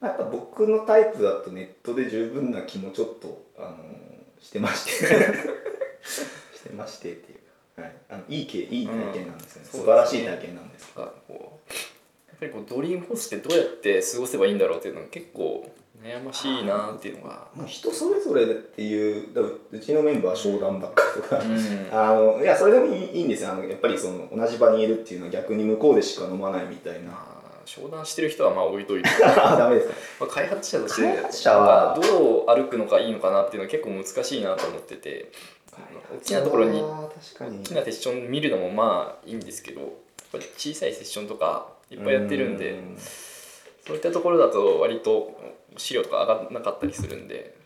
[0.00, 3.76] やっぱ僕のタイプだとネットで十分な気もちょっとあの
[4.40, 5.06] してまして。
[6.04, 7.38] してましてっていう
[7.76, 9.80] か、はい、あのいいけいい体験なんですよね、うん。
[9.80, 15.70] 素晴らしい体験なんですなんかこうやっぱりこうドリームホースってどうやって過ごせばいいんだろうっていうのが結構
[16.04, 17.46] 悩ましいなっていうのが。
[17.54, 19.28] もう人それぞれっていう
[19.72, 21.88] うちのメンバーは商談ばっかりとか、うん。
[21.90, 23.52] あのいやそれでもいいいいんですよ。
[23.52, 27.10] あのやっぱりその同じ場にいるっていうのは逆に向こうでしか飲まないみたいな。
[27.10, 29.08] まあ商談してる人はまあ置いといて。
[29.18, 29.94] ダメですか？
[30.20, 35.30] まあ開発者として開発者はどう歩くのがいいのかなっていうのは結構難しいなと思ってて。
[36.12, 36.80] 大きなところに
[37.34, 37.58] 確かに。
[37.60, 39.90] 大きなセッション見るのもまあいいんですけどやっ
[40.30, 42.96] ぱり小さいセッションとかいっぱいやってるんでうん。
[43.84, 45.32] そういったところだと割と
[45.76, 47.56] 資料とか上がらなかったりするんで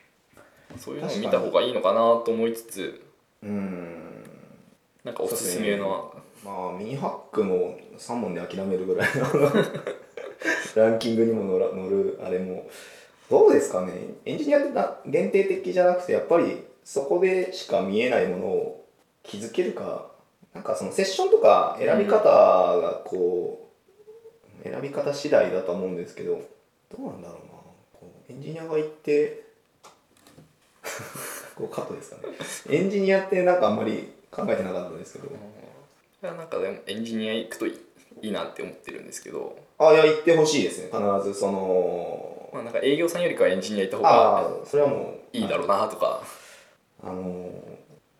[0.76, 3.08] そういうのを見た方がいいのかなと思いつつ
[3.42, 4.24] うん。
[5.04, 9.24] なんかおすすめのまあミニハックも3問で諦めるぐらいの
[10.76, 12.68] ランキングにも乗るあれも。
[13.30, 13.92] どうですかね。
[14.24, 18.86] エンジニアってな限定的じゃなくてやっぱりそこでしか見えないものを
[19.22, 20.10] 気づけるか
[20.54, 23.70] なんかそのセッションとか選び方がこ
[24.64, 26.40] う、選び方次第だと思うんですけど
[26.90, 27.47] どうなんだろう
[28.30, 29.44] エンジニアが行って
[31.56, 32.34] こうカットですかね。
[32.70, 35.28] エンジニアってなんかあんまり考えてなかったんですけど。
[35.28, 35.30] い
[36.26, 37.78] やなんかでもエンジニア行くといい
[38.20, 40.90] いいなって思ってるんですけど、あいや行ってほしいですね。
[40.92, 46.22] 必ずそのまあ、なんか営業さんよりかはエンジニア行った方ああがそれはもういいだろうなとか、
[47.02, 47.50] あの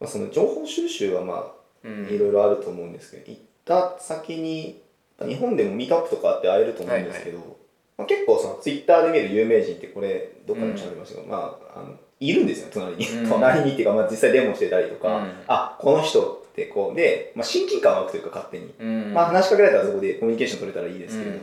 [0.01, 2.07] まあ、その情報収集はまあうん。
[2.09, 4.81] いろいろあると思うんですけど、行った先に
[5.21, 7.58] 日本でもミートアップとかあって会えると思うんですけど、
[7.99, 13.29] まあ、結構そのツイッターで見る有名人ってこれどっかでも喋りましたけど、まああのいるんですよ隣に、うん。
[13.29, 15.33] 隣にっていうか、まあ、実際デモしてたりとか、うん。
[15.47, 19.15] あこの人ってこうで、まあ、親近感湧くというか勝手に、うん。
[19.15, 21.41] まあ、話しかけられたらそこでコミュニケーション取れたらいいですけど、うん。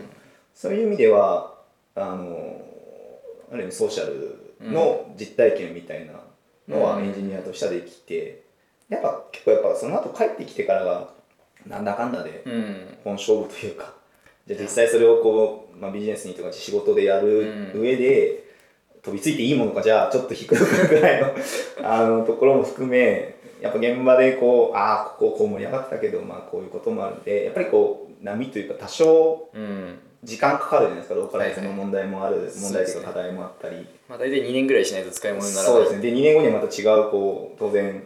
[0.53, 1.53] そういう意味では
[1.95, 2.61] あの
[3.51, 6.13] ある意味ソーシャルの実体験みたいな
[6.67, 7.05] のはうん。
[7.05, 8.43] エンジニアとしてはできて、
[8.89, 11.09] やっぱ結構やっぱその後帰ってきてからが
[11.65, 12.97] なんだかんだでうん。
[13.03, 13.93] 本勝負というか
[14.47, 17.81] じゃあ実際それをこう、まあ、ビジネスにとか仕事でやるうん。
[17.81, 18.43] 上で、
[19.01, 21.31] 飛びついていいものかじゃあちょっと低くぐらいの
[21.83, 29.99] あのところも含めやっぱ現場でこうああこここう盛り上がってたけど、まあ、こういうこともあるんでやっぱりこう波というか多少うん。
[30.23, 33.85] 時間かかるじゃないですかローカライズの問題もある、問題とか課題もあったり。
[34.09, 35.73] まあ、大体2年ぐらいしないと使い物にならない。
[35.73, 36.01] そうですね。
[36.01, 38.03] で2年後にはまた違うこう当然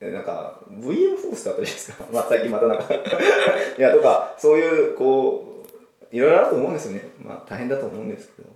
[0.00, 2.84] なんか VM フォースだったじゃないですか、 まあ、最近またなんか。
[3.78, 5.51] いやとかそういうこう
[6.12, 7.08] いろいろあると思うんですよね。
[7.20, 8.48] まあ大変だと思うんですけど。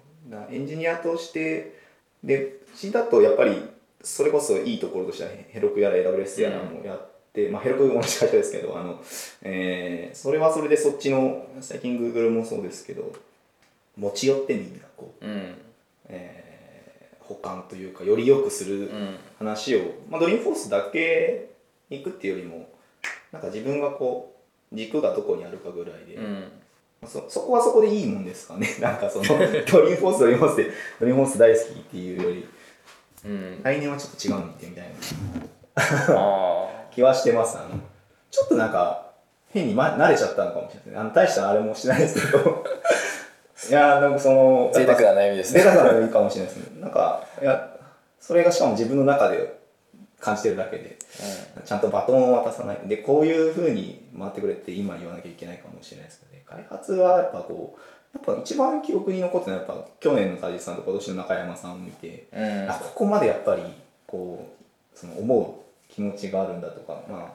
[0.51, 1.79] エンジニアとして
[2.23, 3.63] でうちだとやっぱり
[4.03, 9.01] それこそいいところとしてはヘロクやら AWS やらもやって、まあヘロク同じ会社ですけどあの、
[9.43, 13.13] えーそれはそれでそっちの最近 Google もそうですけど
[13.97, 15.55] 持ち寄ってみんなこううん。
[16.09, 16.47] えー
[17.27, 19.17] 保管というかより良くするうん。
[19.39, 21.49] 話を、まあ、 Dreamforce だけ
[21.91, 22.69] に行くっていうよりも
[23.33, 24.37] なんか自分がこ
[24.73, 26.25] う軸がどこにあるかぐらいで、うん。
[26.35, 26.43] まあ
[27.05, 28.69] そそこはそこでいいもんですかね。
[28.81, 32.49] なんかその Dreamforce Dreamforce で Dreamforce 大好きっていうより。
[33.25, 33.63] うん。
[33.63, 36.19] 来年はちょっと違うのにってみたいな。
[36.19, 37.59] あ 気はしてます。
[37.59, 37.69] あの
[38.31, 39.11] ちょっとなんか
[39.53, 40.75] 変に、ま、慣れちゃったのかもしれない。
[40.75, 42.65] ですねあの大したあれもしてないですけど。
[43.69, 46.81] いやなんかそのあ贅沢な悩みです贅ね沢なのいいかもしれないですね。
[46.81, 47.77] なんか、いや、
[48.21, 49.59] それがしかも自分の中で
[50.21, 50.99] 感じてるだけで、
[51.65, 52.79] ちゃんとバトンを渡さない。
[52.87, 56.26] で、こういう風に回ってくれって今言わなきゃいけないかもしれないですけど。
[56.26, 56.26] ね。
[56.49, 57.81] 開発はやっぱこう、
[58.17, 62.71] やっぱ一番記憶に残ってるのはやっぱ去年の梶さんと今年の中山さんを見て、うん。
[62.71, 63.63] あ、ここまでやっぱり
[64.07, 64.49] こ
[64.95, 67.33] う、その思う気持ちがあるんだとか、まあ、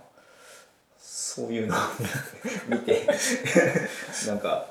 [0.98, 1.78] そういうのを
[2.68, 3.08] 見て、
[4.28, 4.66] なんか、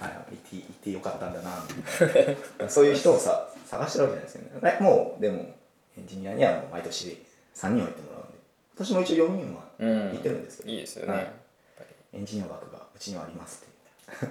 [0.00, 2.68] はい、行って行ってよかったんだなみたいな。
[2.68, 5.38] そういう人をさ探してるわけじゃないですけどねもうでも
[5.98, 7.24] エンジニアには毎年
[7.54, 8.38] 3人は行ってもらうんで
[8.76, 10.10] 今年も一応4人はうん。
[10.12, 11.26] 行ってるんですけど、いいですよね、はい。
[12.14, 14.26] エンジニア枠がうちにはありますって。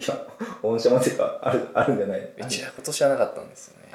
[0.04, 0.26] いや
[0.62, 2.20] 御社もていうかあるあるんじゃない？
[2.38, 3.92] うちは今年はなかったんですよね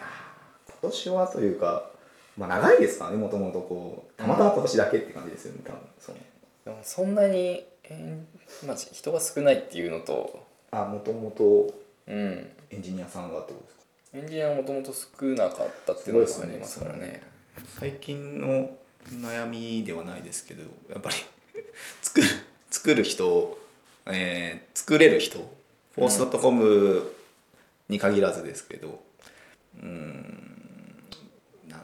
[0.67, 1.89] 今年はというか
[2.38, 4.13] まあ長いですからねもともとこう。
[4.21, 5.80] たまたま今年だけって感じですよね多分。
[5.99, 6.17] その
[6.65, 10.43] でもそんなに、えーまあ、人が少ないっていうのと。
[10.71, 11.73] あもともと
[12.08, 12.51] うん。
[12.69, 13.84] エンジニアさんがってことですか？
[14.13, 17.21] エンジニアはもともと少なかったっていうのがありますからね。
[17.80, 18.69] 最近の
[19.10, 21.15] 悩みではないですけどやっぱり
[22.01, 22.28] 作る
[22.69, 23.58] 作る人、
[24.08, 25.39] えー作れる人
[25.96, 27.02] フォースドットコム
[27.88, 29.00] に限らずですけど
[29.82, 30.62] うーん
[31.70, 31.78] な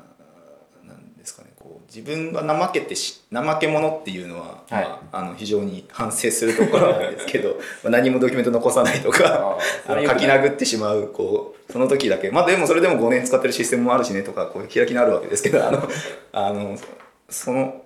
[0.86, 4.84] なんですかねこう自分が怠けてし怠け者っていうのは、はい。
[4.84, 9.58] まあ、あの非常に反省するところなんですけど まあ何もドキュメント残さないとか
[9.88, 12.30] 書き殴ってしまうこうその時だけ。
[12.30, 15.90] まあでもそれでも5年使ってるシステムもあるしねとかこう開きのあるわけですけどあの
[16.34, 16.78] あの
[17.30, 17.86] その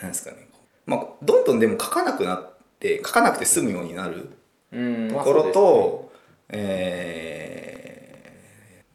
[0.00, 0.48] なんですかね、
[0.86, 2.51] まあ、どんどんでも書かなくなって
[3.04, 4.30] 書かなくて済むようになる
[4.72, 5.08] うん。
[5.10, 6.12] ところと、
[6.48, 8.32] え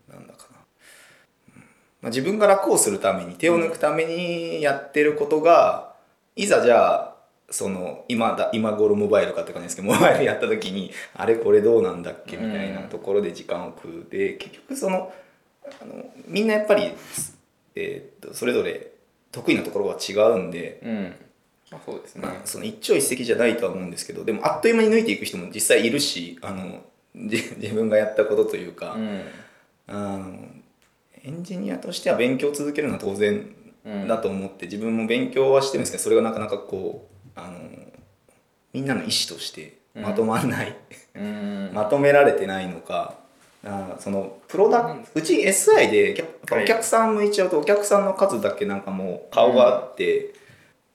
[0.08, 0.58] ーなんだかな、
[1.56, 1.62] うん。
[2.02, 5.94] まあ、自分が楽をするために手を抜くためにやってることが、
[6.36, 7.16] いざじゃあ
[7.50, 14.08] その今だ今頃モバイルかって感じですけどモバイルやった時にあれこれどうなんだっけみたいなところで時間を食う。
[14.10, 15.14] で結局その
[15.82, 16.92] あのみんなやっぱり、
[17.76, 18.92] えーっとそれぞれ
[19.32, 21.16] 得意なところは違うんで、うん
[21.72, 22.22] まあそうですね。
[22.26, 26.84] まあ、その一朝一夕じゃないとは思うんですけどでもあっという間に抜いていく人も実際いるしあの
[27.16, 29.22] じ 自分がやったことというか、うん。
[29.88, 30.38] あの
[31.24, 33.54] エンジニアとしては勉強を続けるのは当然
[34.08, 37.60] だと思って、自分も勉強はしてるんですけどそれがなかなかこうあの
[38.74, 40.76] みんなの意思としてまとまらない、
[41.16, 41.72] うん。
[41.76, 43.16] まとめられてないのか
[43.64, 50.34] あそのプロダクうち SI でお客さん向いちゃうとお客さんの数だけなんかもう顔があって、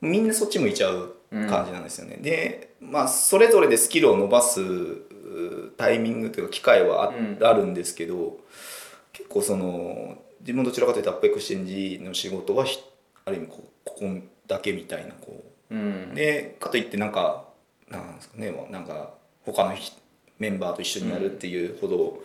[0.03, 2.17] みんなそっち向いちゃう感じなんですよね。
[2.21, 8.39] でまあそれぞれでスキルを伸ばすうタイミングというか機会はあ,、うんあるんですけど
[9.13, 12.79] 結構その自分どちらかというと AppExchange の仕事はひ
[13.25, 14.05] ある意味こうここ
[14.47, 17.45] だけみたいなこううんでかといってなんか
[17.89, 19.13] なんですかねなんか
[19.45, 19.91] 他のひ
[20.39, 22.21] メンバーと一緒にやるっていうほど、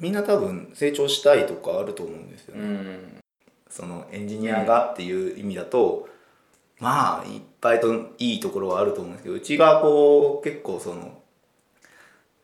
[0.00, 2.64] みんな多分成長したいとかあると思うんですようね。
[2.64, 3.20] ん
[3.68, 6.08] そのエンジニアがっていう意味だと、
[6.78, 11.22] まあいっぱいといいところはあると思うんですけどうちがこう結構その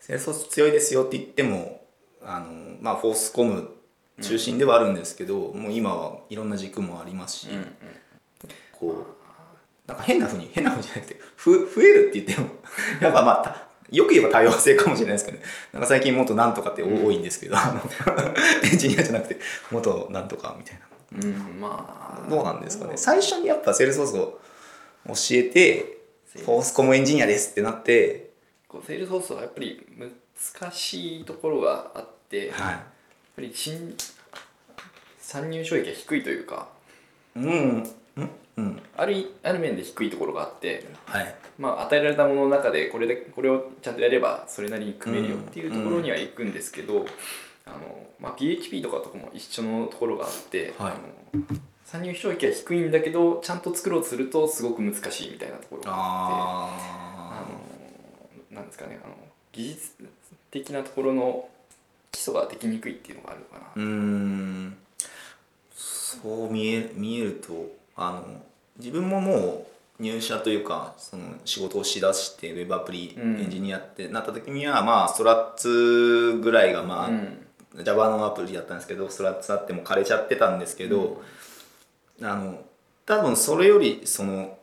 [0.00, 1.84] セールスフォース強いですよって言っても
[2.24, 2.46] あの
[2.80, 3.68] まあ Force.com
[4.20, 7.66] 中心ではあるんですけど、もう今はいろんな軸もありますし、うん
[8.72, 12.48] こうなんか変なふうに変なふうじゃなくてふ増えるって言っても
[13.00, 15.44] やっぱまあたよく言えば多様性かもしれないですけどね。
[15.72, 17.80] なんか最近もっとなんとかって多いんですけど、あの
[18.64, 19.38] エンジニアじゃなくて
[19.70, 20.86] もっとなんとかみたいな
[21.20, 22.30] うんまあ。
[22.30, 22.96] どうなんですかね。
[22.96, 24.40] 最初にやっぱセールスフォースを
[25.08, 25.98] 教えて
[26.34, 28.30] Force.com エンジニアですってなって。
[28.68, 32.74] こうセールスフォースはやっぱり難しいところがあって、やっはい
[33.36, 33.94] ぱり新
[35.18, 36.68] 参入障壁が低いというか。
[37.34, 38.82] うんうんうん。
[38.96, 41.34] あるいある面で低いところがあって、はい。
[41.58, 47.06] まあ、与えられたものの中でこれでこれをちゃんとやればそれなりに組めるよっていうところには行くんですけど、
[47.76, 50.92] あのまあ、PHP とかとかも一緒のところがあって、はい。
[50.92, 50.94] あ
[51.36, 51.46] の
[51.84, 56.84] 参入障壁は低いんだけどちゃんと作ろうとするとすごく難しいみたいなところがあって。
[56.86, 57.44] あ
[58.50, 59.14] あのなんですかねあの
[59.52, 59.90] 技術
[60.50, 61.48] 的なところの
[62.10, 63.82] 基礎ができにくいっていうのがあるのかな。
[63.82, 64.76] ーうーん。
[65.74, 68.42] そう見え見えるとあの
[68.78, 69.66] 自分もも
[69.98, 73.46] う入社というかその仕事をしだしてウェブアプリエうん。
[73.46, 77.41] ンジニアってなった時には、まあストラッツぐらいがまあ、うん
[77.82, 81.22] Java のアプリだったんですけどストラッツあっても枯れちゃってたんですけど、
[82.20, 82.60] あの
[83.06, 84.58] 多分それよりその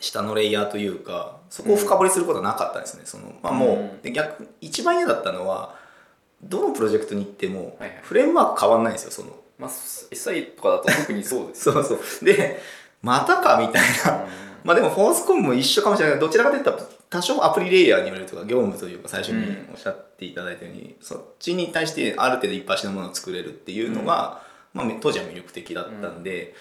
[0.00, 5.76] 下のレイヤーというかそこを深掘りすることはなかったですね、そのまあもう、逆一番嫌だったのは
[6.42, 9.28] どのプロジェクトに行ってもフレームワーク変わんないんですよその。
[9.58, 11.64] まあ SI とかだと特にそうです。
[11.70, 11.98] そうそう。
[12.24, 12.60] で
[13.02, 14.26] またかみたいな。
[14.64, 24.42] まあでもフォースコムも一緒かもしれないけどどちらかというと多少アプリレイヤーによるとか業務というか最初におっしゃっていただいたように、そっちに対してある程度一発のものを作れるっていうのが、
[24.74, 26.54] まあ、当時は魅力的だったんで、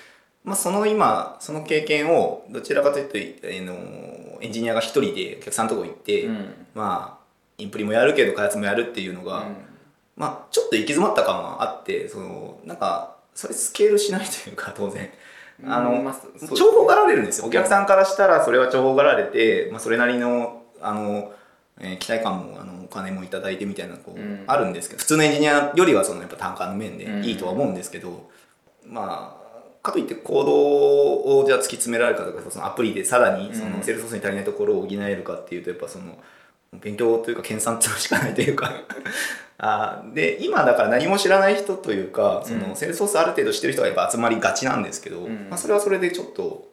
[0.45, 6.67] まあ、その今その経験をどちらかというと、えーのエンジニアが一人でお客さんのとこ行って、うん。
[6.73, 7.25] まあ
[7.57, 9.45] インプリもやるけど開発もやるっていうのが、
[10.15, 15.09] まあちょっと行き詰まった感はあってそのなんかそれスケールしないというか当然。
[15.63, 17.47] あの、うんまあ重宝がられるんですよ。
[17.47, 21.31] お客さんからしたらそれは重宝がられて、まあ、それなりのあの、
[21.79, 24.43] えー期待感もあのお金もいただいてみたいなこう、うん。
[24.47, 27.23] あるんですけど普通のエンジニアよりはそのやっぱ単価の面でうん。
[27.23, 28.29] いいとは思うんですけど、
[28.85, 29.45] まあ
[29.81, 33.73] かといってコードをじゃあ突き詰められるかとかそのアプリでさらにそうん。
[33.73, 36.17] のセールスフォースに足りないところを補えるかっていうとやっぱその
[36.81, 38.71] 勉強というか研鑽するしかないというか
[39.57, 42.75] あーで今だから何も知らない人というかその、うん。
[42.75, 45.47] セールスフォースある程度知ってる人がやっぱ集まりがちなんですけど、うん。
[45.49, 46.71] まあ、それはそれでちょっと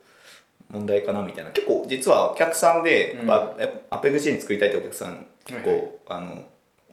[0.71, 1.51] 問題かなみたいな。
[1.51, 3.29] 結構実はお客さんで、うん。
[3.29, 3.57] やっ
[3.91, 5.79] ぱ AppExchange 作りたいってお客さん結構、はい。
[5.79, 6.45] はいあの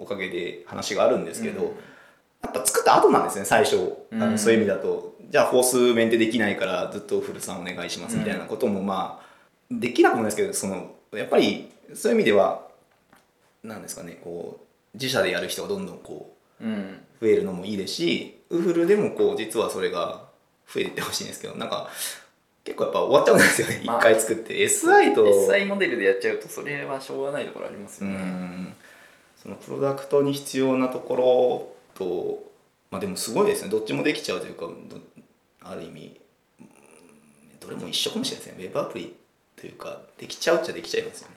[0.02, 1.68] おかげで話があるんですけど、うん。
[2.42, 4.32] やっぱ作った後なんですね最初、あうん。
[4.32, 5.16] のそういう意味だと。
[5.30, 9.26] じゃあフォースメンテできないからずっとフルさんお願いしますみたいなこともまあ
[9.70, 12.64] できなくもないですけどそのやっぱりそういう意味では
[13.64, 20.28] なんですかねこう自社でやる人がどんどんこう増えるのもいいですしウフルでもこう実はそれが
[20.68, 21.90] 増えていってほしいんですけどなんか
[22.64, 23.80] 結構やっぱ終わっちゃうんですよね。
[23.82, 24.54] 一、まあ回作って。
[24.54, 28.76] SI と SI モデルでやっちゃうとそれはしょうがないところありますうよねん。
[29.42, 32.44] そのプロダクトに必要なところと
[32.92, 33.70] まあでもすごいですね。
[33.70, 35.00] どっちもできちゃうというかど
[35.62, 36.20] ある意味
[36.60, 38.66] うんどれも一緒かもしれないですね。
[38.66, 39.16] ウェブアプリ
[39.56, 41.36] というかできちゃうっちゃできちゃいますよね。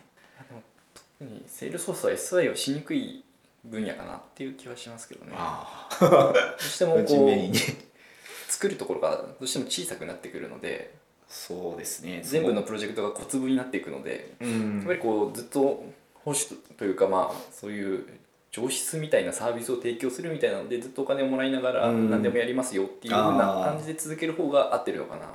[1.21, 3.25] 特にセールスフォースは SI をしにくい
[3.65, 5.33] 分野かなっていう気はしますけどね。
[5.37, 10.95] あどうしてもこう作るところがどうしても小さくなってくるので
[11.29, 12.21] そうですね。
[12.25, 14.77] 全部のプロジェクトが小粒になっていくのでうん。
[14.79, 15.85] やっぱりこうずっと
[16.15, 16.41] 保守
[16.77, 18.07] というかまあそういう
[18.51, 22.11] 上質みたいなサービスを提供するみたいなのでずっとお金をもらいながらうん。
[22.11, 25.27] 何でもやりますよっていうふうな感じで続ける方が合ってるのかな。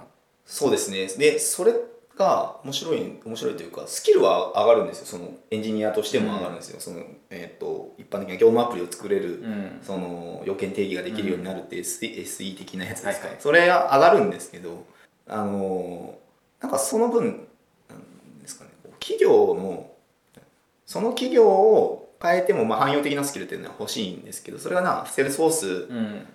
[0.46, 1.08] そうですね。
[1.08, 1.74] でそれ
[2.18, 5.06] が面白い面白いというかスキルは上がるんですよ。
[5.06, 9.80] そのエンジニアとしても上がるんですよ、そのえー、と一般的な業務アプリを作れる、うん。
[9.82, 13.42] その要件定義ができるようになるって SE, SE 的なやつですか、はいはい。
[13.42, 14.86] それは上がるんですけど
[15.28, 16.18] あの
[16.62, 17.48] なんかその分
[17.90, 19.92] なんですかね企業の
[20.86, 26.28] その企業を変えてもまあ汎用的なスキルっていうのは欲しいんですけどそれがなセールスフォースうん。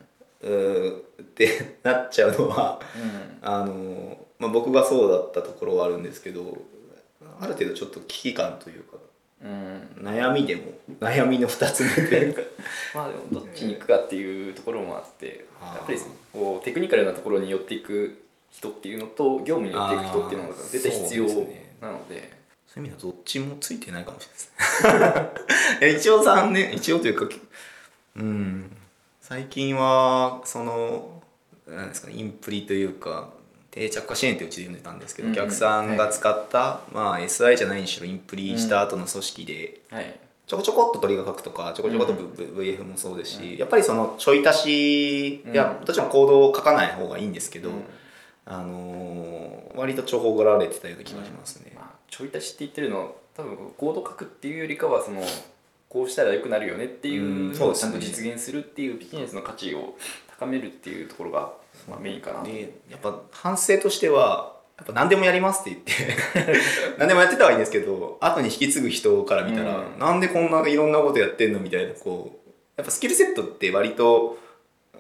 [0.43, 2.81] ってなっちゃうのは
[3.43, 6.59] あの、まあ、僕がそうだったところはあるんですけど
[7.41, 8.97] ある程度ちょっと危機感というか
[9.45, 10.05] うん。
[10.05, 10.63] 悩みでも
[11.01, 12.43] 悩みの2つ目というか。
[12.93, 15.99] まあでもどっちに行くかっていうところもあってやっぱり
[16.33, 21.77] こうテクニカルなところに寄っていく人っていうのと業務に寄っていく人っていうのが絶対必要そうですね。
[21.81, 22.33] なので
[22.67, 24.29] そういう意味ではどっちもついてないかもし
[24.83, 25.79] れない。
[25.81, 26.75] です一応残念。
[26.75, 27.37] 一応というか
[28.17, 28.77] うん。
[29.21, 31.23] 最近はその
[31.67, 33.31] なんですかねインプリというか
[33.73, 35.97] 定着化支援ってうちで呼んでたんですけど、お客さん。
[35.97, 40.21] が使った、まあ、SI じゃないにしろインプリした後の組織で、はい。
[40.47, 47.85] ちょこちょこっと鳥が書くとかちょこちょこっと VF もそうですし、やっぱりそのちょい足し、いやうんもちろんコードを書かない方がいいんですけど、うん
[48.45, 51.73] あのー割と重宝がられてたような気がしますね。
[51.75, 55.23] まあ、ちょい足しって言ってるの多分コード書くっていうよりかはその
[55.89, 59.97] こうしたら良くなるよねっていううんのをちゃんと実現するっていうビジネスの価値を
[60.39, 61.53] 高めるっていうところが、
[61.89, 62.47] まあ、メインかなと。
[62.47, 65.83] でやっぱ反省としてはやっぱ何でもやりますって言っ
[66.47, 66.59] て
[66.99, 69.99] 何でもやってたはいいんですけど後に引き継ぐ人から見たら、うん。
[69.99, 74.39] なんでこんないろんなことやってんのみたいなこうやっぱスキルセットって割と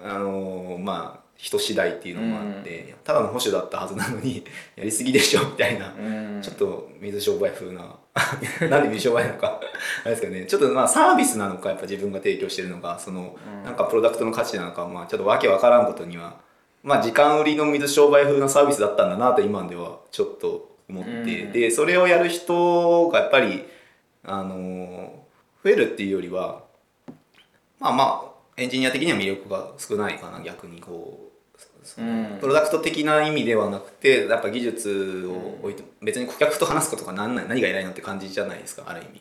[0.02, 4.44] あのーまあ人次第っていうのもあって、ただの保守だったはずなのに
[4.76, 6.40] やりすぎでしょみたいな、うん。
[6.40, 7.96] ちょっと水商売風な
[8.70, 9.60] なんで水商売なのか
[10.04, 10.46] あれですけどね。
[10.46, 13.64] ちょっとまあサービスなのかやっぱ自分が提供してるのかその、うん。
[13.64, 16.36] なんかプロダクトの価値なのかまあちょっとわけわからんことには
[16.82, 21.52] まあ時間売りの水商売風なサービスだったんだなと今ではちょっと思って、うん。
[21.52, 23.64] でそれをやる人がやっぱり
[24.24, 25.24] あの
[25.64, 26.62] 増えるっていうよりは
[27.78, 31.32] まあまあエンジニア的には魅力が少ないかな逆にこう。
[32.40, 39.20] プロダクト的な意味ではなくてやっぱ技術を置いて、別に顧客と話すことが何何が偉いのって感じじゃないですかある意味。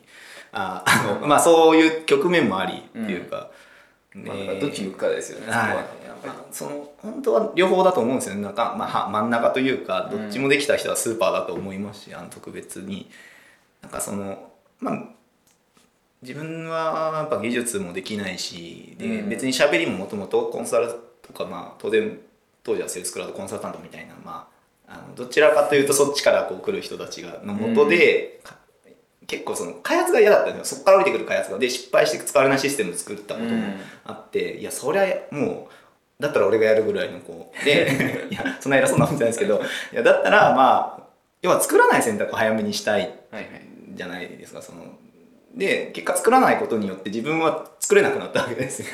[0.52, 3.50] ああのまあそういう局面もありっていうか、
[4.14, 5.82] まあ、ねだからどっちに行くかですよね、はいは
[6.26, 8.42] まあその本当は両方だと思うんですよね。
[8.42, 13.10] なんか、まあは、真ん中というかどっちもできた人はスーパーだと思いますし、あの特別に。
[13.82, 15.04] なんかそのまあ
[16.22, 19.30] 自分はやっぱ技術もできないしで、うん。
[19.30, 20.88] 別に喋りももともとコンサル
[21.24, 22.20] とかまあ当然
[22.64, 24.48] 当時はセールスクラウドコンサルタントみたいなま
[24.88, 28.56] ああのどちらかというとそっちからこう来る人たちがのもとで、か
[29.26, 30.78] 結構その開発が嫌だったんですよ。
[30.78, 31.58] そこから降りてくる開発が。
[31.58, 33.64] で失敗して使われないシステムを作ったことも
[34.04, 35.74] あって、いやそりゃもう
[36.22, 39.62] だったら俺がやるぐらいのこうでいやそんな偉そうなもんじゃないですけど
[39.92, 41.04] いやだったらまあ
[41.42, 43.14] 要は作らない選択を早めにしたい
[43.94, 44.84] じゃないですかその
[45.56, 48.88] で結果作らないことによって自分は作れなくなったわけですよ。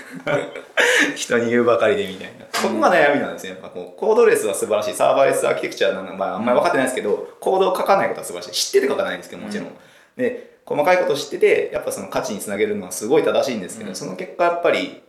[1.16, 2.48] 人に言うばかりでみたいな。
[2.52, 4.96] そこが悩みなんですよやっぱこうコードレスは素晴らしい。
[4.96, 8.52] サーバーレスアーキテクチャなんか、まあ、あんまり分かってないですけど、コードを書かないことは素晴らしい。
[8.54, 9.74] 知ってて書かないんですけどもちろん、うん
[10.18, 13.96] で細かいこと知っててやっぱその価値につなげるのはすごい正しいんですけど、うん。
[13.96, 15.02] その結果やっぱり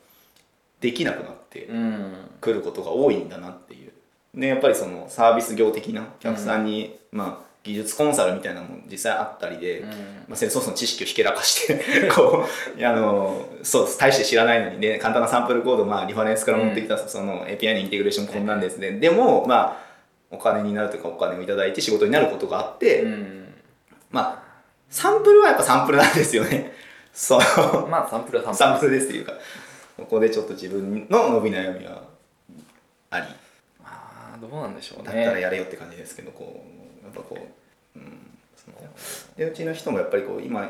[0.80, 1.32] できなくなっ
[1.66, 2.12] てうん。
[2.40, 3.92] くることが多いんだなっていう。
[4.34, 9.88] でやっぱりそのサービス業的なお客さんに、まあ、技術コンサルみたいなのも実際あったりで、うん。
[9.88, 9.94] ま
[10.32, 12.46] あ、セールスソースの知識をひけらかして こ
[12.78, 19.88] うあのそう大して知らないのにね簡単なサンプルコード、まあ、リファレンスから持ってきたその API のインテグレーションこんなんですね、でもまあ
[20.30, 23.54] お金になるというかお金をいただいて仕事になることがあって、うん。
[24.10, 24.48] まあ
[24.90, 26.72] サンプルはやっぱサンプルなんですよね。
[27.12, 27.40] そう。
[27.88, 28.56] まあサンプルはサンプル。
[28.56, 29.32] サンプルですっていうか
[29.98, 32.02] ここでちょっと自分の伸び悩みは
[33.10, 33.26] あり。
[33.82, 35.04] まあどうなんでしょうね。
[35.04, 36.64] だったらやれよって感じですけどこ
[37.02, 37.36] うやっぱこ
[37.96, 38.18] う、うん、
[38.56, 38.76] その
[39.36, 40.68] でうちの人もやっぱりこう今や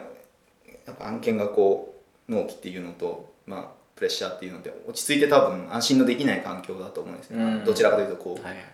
[0.93, 1.95] っぱ案件がこ
[2.29, 3.65] う納期っていうのとまあ
[3.95, 7.65] プレッシャーっていうので落ち着いて多分安心のできない環境だと思うんですね、うん。
[7.65, 8.65] どちらかというとこう、はいはい。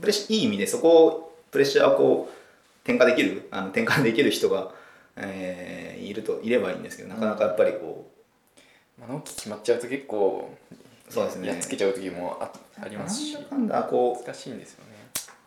[0.00, 4.72] プレいい意味でそこをプレッシャーをこう転嫁できるあの転換できる人が、
[5.16, 5.80] えー
[6.10, 8.19] いるといればいいんですけどなかなかやっぱりこまあ
[9.08, 10.50] 納期決まっちゃうと結構
[11.08, 11.48] うそうですね。
[11.48, 13.36] やっつけちゃう時もあありますし。
[13.50, 14.90] なんだこう難しいんですよね。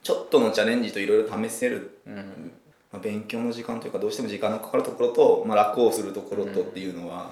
[0.01, 2.51] ちょっとのチャレンジといろいろ試せるうん。
[2.91, 7.31] まあ、勉強の時間というかどうしても時間のかかるところと、まあ、楽をするところとっていうのは、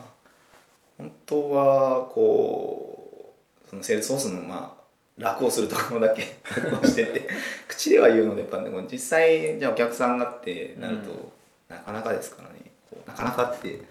[0.98, 3.36] 本当はこ
[3.68, 4.82] うそのセールスソースのまあ
[5.18, 6.24] 楽をするところだけ
[6.88, 7.28] してて
[7.68, 8.82] 口では言うのでやっぱでも。
[8.92, 11.32] 実際じゃあお客さんがってなると、
[11.70, 12.72] なかなかですからね。
[13.06, 13.82] なかなかって、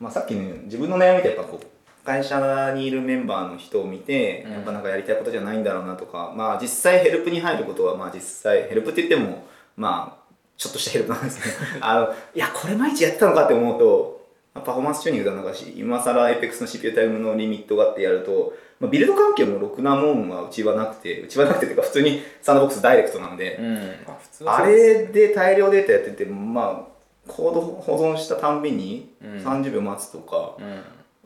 [0.00, 1.66] まあ、さっきの自分の悩みってやっぱこう
[2.04, 4.52] 会社にいるメンバーの人を見て、うん。
[4.52, 9.44] やっぱなんかやりたいことじゃないんだろうなとかまあ実際ヘルプに入ることはまあ実際ヘルプって言っても
[9.76, 11.54] まあちょっとしたヘルプなんですけど
[11.86, 14.20] あのいやこれ毎日やってたのかって思うと
[14.54, 23.74] まあパフォーマンスチューニングだなんかし今更 APEX の CPU タイムのリミットがあってやると、まあ、ビルド環境もろくなもんはうちはなくてうちはなくてっていうか普通にサンドボックスダイレクトなので、うん。
[24.06, 26.89] まあですれで大量データやっててまあ
[27.30, 29.30] コード保存したたんびにうん。
[29.36, 30.56] 30秒待つとか、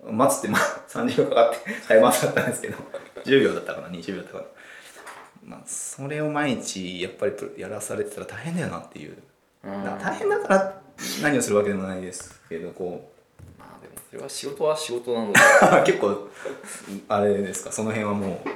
[0.04, 0.16] うん。
[0.16, 2.76] 待つってまあ 30秒かかってタイマーだったんですけど
[3.24, 4.44] 10秒だったかな20秒だったかな。
[5.44, 9.16] まあそれを毎日やっぱりやらされてたら大変だよなっていう、
[9.64, 9.84] うん。
[9.84, 10.80] な大変だから
[11.22, 13.10] 何をするわけでもないですけどこ
[13.58, 15.40] まあでもそれは仕事は仕事なので。
[15.80, 16.28] う 結構
[17.08, 18.48] あれですかその辺はもう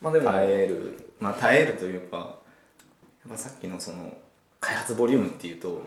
[0.00, 0.30] まあでも。
[0.30, 1.10] 耐える。
[1.20, 4.16] まあ耐えるというかやっぱさっきのその
[4.60, 5.82] 開発ボリュームっていうと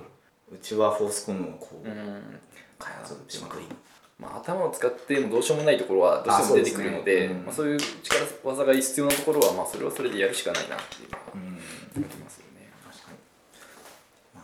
[0.52, 2.40] うちはフォースコムをこう、うん。
[2.80, 3.66] 開発しまくり。
[4.20, 7.46] まあ、頭を使ってもどうしようもないところはどうしても出てくるのでねうん。
[7.46, 11.24] まあ、そういう力技が必要なところは、まあ、それはそれでやるしかないなっていうのは
[12.24, 12.72] ますよね。
[12.84, 13.18] 確かに、
[14.36, 14.42] ま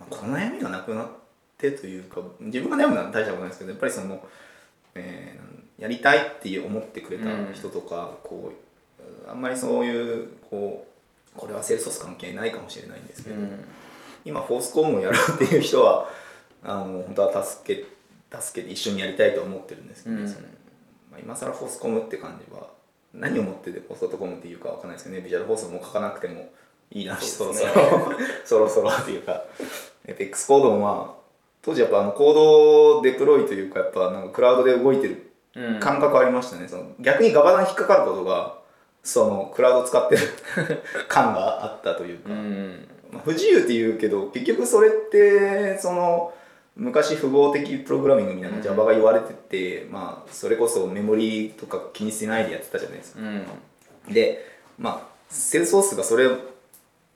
[0.00, 1.08] あ、この悩みがなくなっ
[1.56, 4.26] てというか自分が悩むのは大したことないですけどやっぱりその、
[4.94, 8.52] えーやりたいって思ってくれた人とか、こ
[8.98, 10.86] うあんまりそういうこ
[11.36, 13.64] うこれはセールスフォース関係ないかもしれないんですけど、うん
[14.24, 16.08] 今 Force.com をやるっていう人は
[16.62, 17.84] あの本当は助け
[18.30, 20.28] 助けて一緒にやりたいと思ってるんですけど、うん。
[20.28, 20.46] その
[21.10, 22.68] まあ、今更 Force.com って感じは
[23.14, 26.50] 何をもってで Force.com っていうかわかんないですけどね Visualforce も書かなくても
[26.90, 27.72] いいなそろそろ
[28.44, 29.44] そろそろっていうか。
[30.06, 31.18] APEX コードもまあ
[31.60, 35.80] 当時やっぱあのコードデプロイというかやっぱなんかクラウドで動いてるうん。
[35.80, 38.58] 感覚ありましたね、その逆にガバナに引っかかることが
[39.02, 40.22] そのクラウド使ってる
[41.08, 42.88] 感があったというか、うん。
[42.97, 46.34] まあ不自由って言うけど結局それってその
[46.76, 53.20] 昔符号的プログラミングみたいな Java が言われてて、まあそれこそメモリとか気にしてないでやってたじゃないですか。
[53.20, 54.14] うん。
[54.14, 54.44] で
[54.78, 56.36] まあセールスソースがそれを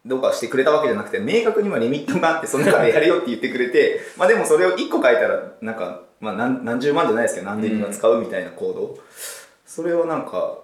[0.04, 8.98] どうかしてくれたわけじゃなくて明確にはリミットがあってその中でやれよって言ってくれて まあでもそれを1個書いたらなんか、まあ、何何十万じゃないですけど何千人が使うみたいなコード、
[9.64, 10.58] それをなんか、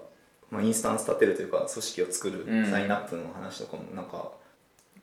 [0.50, 2.66] まあ、インスタンス立てるというか組織を作るうん。
[2.68, 4.32] サインアップの話とかもなんか、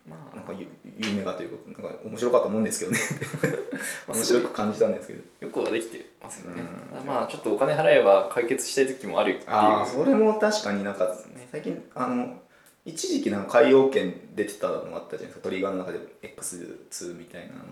[0.08, 0.36] まあ。
[0.36, 3.00] なんかゆ夢がというかなんか面白かったもんですけどね。
[4.08, 5.22] 面白く感じたんですけど。
[5.42, 6.64] よくはできてますよね、
[7.02, 7.08] うん。
[7.08, 9.50] まあちょっとお金払えば解決したい時もあるっていう。
[9.52, 11.16] ああそれも確かになんか
[11.52, 12.40] 最近あの
[12.86, 15.40] 一時期なんか海洋圏出てたのがあったじゃないですか。
[15.42, 17.64] トリガーの中で X2 みたいなあの。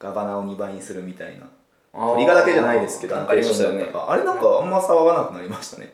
[0.00, 1.46] ガバナを2倍にするみたいな。
[1.92, 3.90] トリガーだけじゃないですけどありましたよね。
[3.94, 5.92] あれなんかあんま騒がなくなりましたね。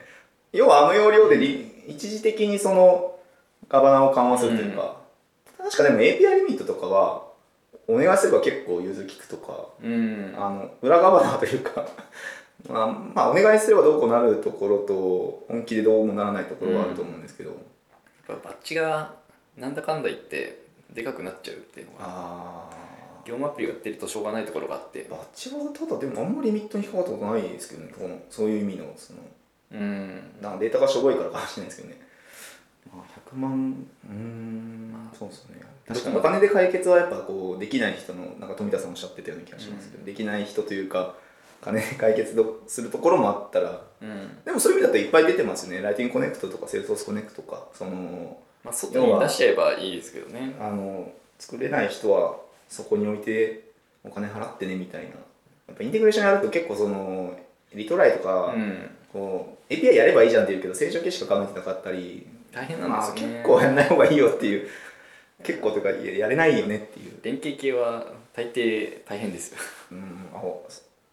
[0.52, 3.18] 要はあの要領でリ一時的にその
[3.68, 4.96] ガバナを緩和するというか、
[5.70, 7.26] 確かでも API リミットとかは
[7.88, 10.34] お願いすれば結構融通きくとかうん。
[10.36, 11.86] あの裏側だというか
[12.68, 19.14] まあ、まあお願いすればどうこうなるところと本気でどうもならないところはあると思うんですけど、やっぱバッチが
[19.56, 20.62] なんだかんだ言って
[20.92, 22.70] でかくなっちゃうっていうのがあ
[23.24, 25.06] 業務アプリがやってるとしょうがないところがあって。
[25.10, 29.18] あバッチはただでもあんまりリミットに引っかかったことないですけどねこのそういう意味のその。
[29.72, 30.36] うん。
[30.40, 32.05] なんかデータがしょぼいからかもしれないですけどね、
[32.92, 35.60] まあ、100万うーん、まあそうですね。
[35.86, 36.16] 確かに。
[36.16, 41.14] お金で解決はやっぱこうできない人のなんか富田さんおっしゃってたような気がしますけど、できない人というか
[41.60, 42.34] 金で解決
[42.66, 44.44] するところもあったらうん。
[44.44, 45.82] でもそういう意味だといっぱい出てますよね。
[45.82, 50.54] Lightning Connect とか Salesforce Connect とかそのまあ外に出しちゃえばいいですけどね。
[50.60, 52.36] あの作れない人は
[52.68, 53.64] そこに置いて
[54.04, 55.08] お金払ってねみたいな。
[55.08, 55.14] や
[55.74, 57.36] っぱインテグレーションやると結構その
[57.74, 58.90] リトライとか、うん。
[59.12, 62.26] こう API やればいいじゃんって言うけど正常系しか考えてなかったり
[62.56, 64.68] 大変なんですよね、まあ、結構やんない方がいいよっていう。
[65.44, 69.58] 結構というかいややれないよねっていう、連携系は大抵大変ですよ。
[69.92, 70.66] うん、あ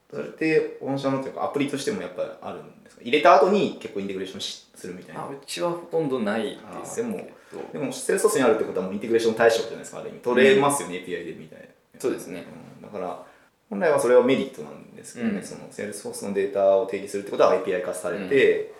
[0.10, 3.02] それって御社のというかアプリとしてもやっぱりあるんですか？
[3.02, 5.24] 入れた後に結構インテグレーションしするみたいな。
[5.24, 7.02] あうちはほとんどないです。
[7.02, 7.28] あでも
[7.74, 10.20] でもセールスフォースにあるってことはもうインテグレーション対象じゃないですかある意味。
[10.20, 11.66] 取れますよね、API でみたいな。
[12.00, 12.46] そうですね。
[12.80, 13.26] うんだから
[13.70, 15.44] 本来はそれはメリットなんですけどね、うん。
[15.44, 18.74] そのセールスフォースのデータを定義するってことは API 化されて、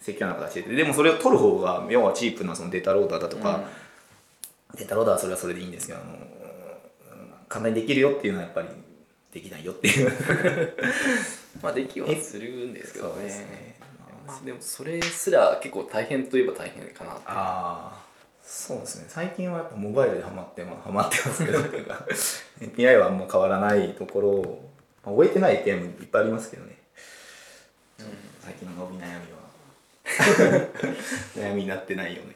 [0.00, 3.64] セキュアな形ででもそれを取る方が要はチープなそのデータローダーだとか、
[4.76, 6.18] データローダーはそれはそれでいいんですけどあのうん
[7.48, 8.68] 簡単にできるよっていうのはやっぱり
[9.32, 10.12] できないよっていう。
[11.62, 13.44] まあできはするんですけどそうですね。
[13.44, 13.76] ね
[14.26, 18.06] まあでもそれすら結構大変といえば大変かなああ
[18.42, 19.06] そうですね。
[19.08, 21.58] 最近はやっぱモバイルでハマってまハマってますけど
[22.60, 24.70] API はあんま変わらないところを、
[25.04, 26.78] まあ、終えてない API もいっぱいありますけどね、
[28.40, 29.35] 最近の伸び悩みは
[31.36, 32.34] 悩みになってないよね。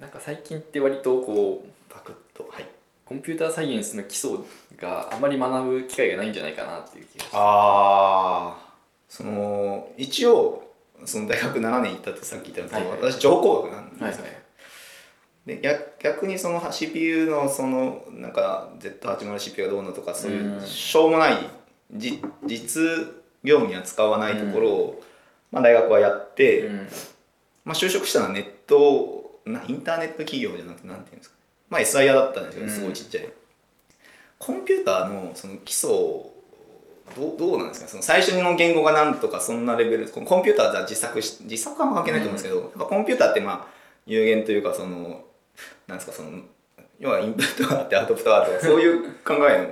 [0.00, 2.48] なんか最近って割とこうパクッと。
[2.50, 2.66] はい。
[3.04, 4.38] コンピューターサイエンスの基礎
[4.76, 7.36] があまり学ぶ機会がないんじゃないかなっていう気がして。
[7.36, 8.70] ああ
[9.08, 10.70] その一応
[11.04, 13.12] その大学7年行ったってさっき言ったんですけど、はい。
[13.12, 14.40] 私情報工学なんですよ、はいはい
[15.46, 20.66] で逆逆にその CPU のそのなんか Z80CPU がどうのとかそういううん。
[20.66, 21.38] しょうもない
[21.92, 22.82] じ実
[23.42, 25.02] 業務には使わないところを、
[25.50, 26.88] まあ、大学はやって、うん。
[27.64, 31.36] まあ、就職したのはネットなインターネット企業じゃなくてなんていうんですか。
[31.68, 32.72] まあ SIR だったんですけどうん。
[32.72, 33.28] すごいちっちゃい、
[34.38, 36.32] コンピューターのその基礎を
[37.16, 37.88] どうどうなんですか？
[37.88, 43.66] その最初の言語がなんとかそんなレベルコンピューターじゃ自作し自作は関係ないと思うんですけど、やっぱコンピューターってまあ
[44.06, 45.24] 有限というかその
[45.86, 46.12] なんですか？
[46.12, 46.30] その
[46.98, 49.70] 要はインプットがあってアウトプットがあってそういう考えの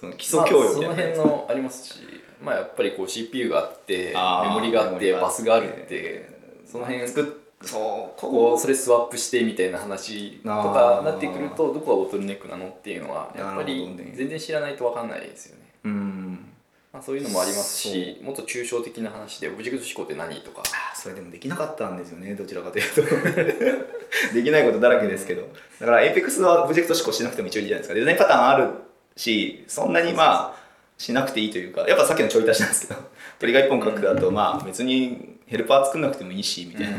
[0.00, 1.94] その基礎教養みたいなまあ、その辺のありますし
[2.42, 4.14] まあやっぱりこう CPU があって
[4.44, 6.30] メモリがあってバスがあるって
[6.64, 8.20] その辺作っそう。
[8.20, 16.46] こここそれスワップしてみたいな話とかなってくるとどこがボトルネックなのっていうのはやっぱり全然知らないと分かんないですよね、うん。
[16.92, 20.62] まあ、そういうのもありますしもっと抽象的な話でオブジェクト思考って何とか。
[20.92, 23.02] あそれでもできなかったんですよねどちらかというと。
[24.34, 25.48] できないことだらけですけど。
[25.80, 27.94] だから APEX はオブジェクト思考しなくても一応いいじゃないですか。
[27.94, 28.68] デザインパターンある
[29.16, 30.65] しそんなにまあ
[30.98, 33.00] しなくていいというかやっぱさっきのちょい足しなんですけど
[33.38, 36.98] 鳥が一本書くだとまあ別にヘルパー作んなくてもいいしみたいな、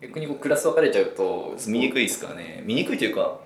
[0.00, 2.62] 逆にこうクラス分かれちゃうと見にくいですからね。
[2.64, 3.40] 見にくいというか、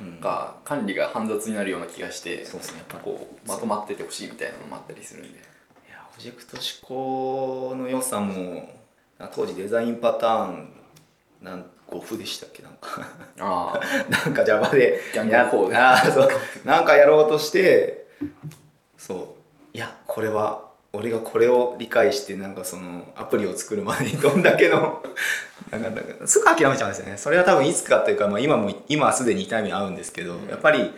[0.00, 0.20] うん。
[0.20, 2.78] か管理が煩雑になるような気がしてそうですね。
[2.78, 5.38] やっぱこうまとまっててほしいみたいなのもあったりするんで。
[5.38, 5.40] い
[5.90, 8.70] やオブジェクト思考の良さも
[9.34, 10.72] 当時デザインパターン
[11.42, 13.08] なん5歩でしたっけなんか。
[13.40, 13.80] ああ。
[14.10, 15.00] なんか Java で
[16.64, 18.06] なんかやろうとして
[19.06, 19.36] そ
[19.74, 19.76] う。
[19.76, 25.02] いやこれは俺がこれを理解してなんかそのアプリを作るまでに どんだけの
[25.70, 27.16] なんかなんかすぐ諦めちゃうんですよね。
[27.16, 30.92] それは多分いつかというか、まあ、今も今はすでに痛み合うんですけど、やっぱり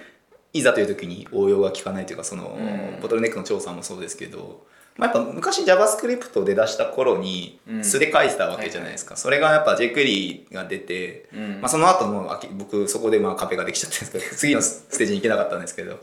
[0.52, 2.62] いざという時に応用が効かないというかその、う
[2.98, 3.00] ん。
[3.00, 7.84] ボトルネックの調査もそうですけど、まあ、やっぱ昔 JavaScript で出した頃にうん。
[7.84, 11.60] 素で書いてたわけじゃないですか、それがやっぱ jQuery が出て、うん。
[11.60, 15.98] まあ、その後もあき僕そこでまあ壁ができちゃってるんですけど次のステージに行けなかったんですけど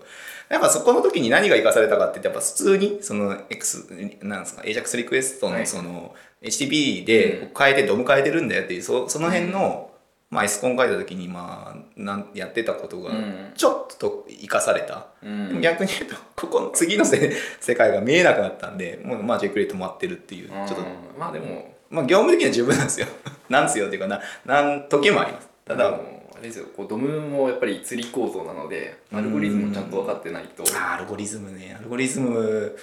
[0.50, 3.88] やっぱそこの時に何が生かされたかって言ってやっぱ普通にその X
[4.22, 5.60] なんですか AJAX リクエストはい。
[5.62, 9.92] のその HTTP で変えてドム変えてるんだよっていうそその辺の、
[10.30, 13.52] まあ、S コン書いた時にまあなんやってたことがうん。
[13.56, 15.62] ちょっと生かされた、うん。
[15.62, 21.76] 逆に言うとここの次のせ世界が見えなくなったんでもうまあ JQuery 止まってるっていうちょっとうんまあでも。
[21.90, 23.08] まあ業務的には十分なんですよ。
[23.50, 25.50] なんですよっていうかななん時もあります。
[25.66, 26.68] ただ、あのあれですよ。
[26.76, 30.64] こうドムもやっぱり釣り構造なのでアルゴリズムをちゃんと分かってないと。
[30.80, 31.76] アルゴリズムね。
[31.78, 32.78] アルゴリズム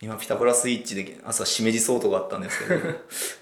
[0.00, 2.80] 今ピタゴラスイッチで朝しめじソートがあったんですけど。
[2.88, 2.90] い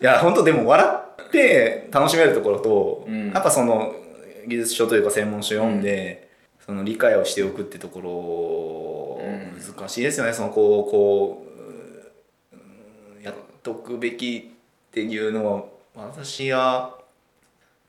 [0.00, 0.86] や本当でも笑
[1.26, 3.30] って楽しめるところと、うん。
[3.32, 3.94] やっぱその
[4.46, 6.28] 技術書というか専門書読んで、
[6.66, 8.00] その理解をしておくってとこ
[9.20, 9.40] ろ、うん
[9.76, 10.32] 難しいですよね。
[10.32, 11.46] そのこうこ
[12.52, 14.50] ううんやっとくべき
[14.88, 15.64] っていうのは
[15.94, 16.99] 私は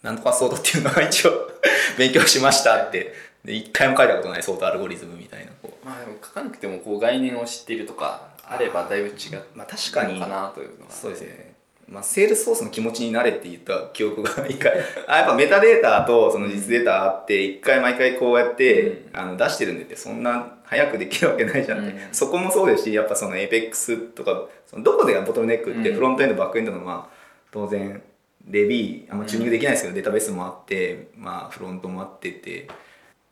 [0.02, 1.32] なんとかソートっていうのは一応
[1.98, 3.32] 勉強しましたって。
[3.44, 5.86] で一回も書いたことないソートアルゴリズムみたいなこう。
[5.86, 10.20] まあでも書かなくてもこう概念を知っているとかあればだいぶ違うまあ確かに。
[10.20, 11.52] のかなというのがそうですね。
[11.88, 14.72] まあ、セールスフォースの気持ちになれって言った記憶が一回。
[15.08, 22.14] あやっぱメタデータとその実データあって一回毎回こうやって、あの出してるんでってそんな早くできるわけないじゃんって、うん。
[22.14, 25.96] そこもそうですしやっぱその APEX とかそのどこでがボトルネックってうん。
[25.96, 27.18] フロントエンドバックエンドのまあ
[27.52, 28.02] 当然
[28.50, 32.68] DB あんまチューニングできないですけど、データベースもあって、まあ、フロントもあってて。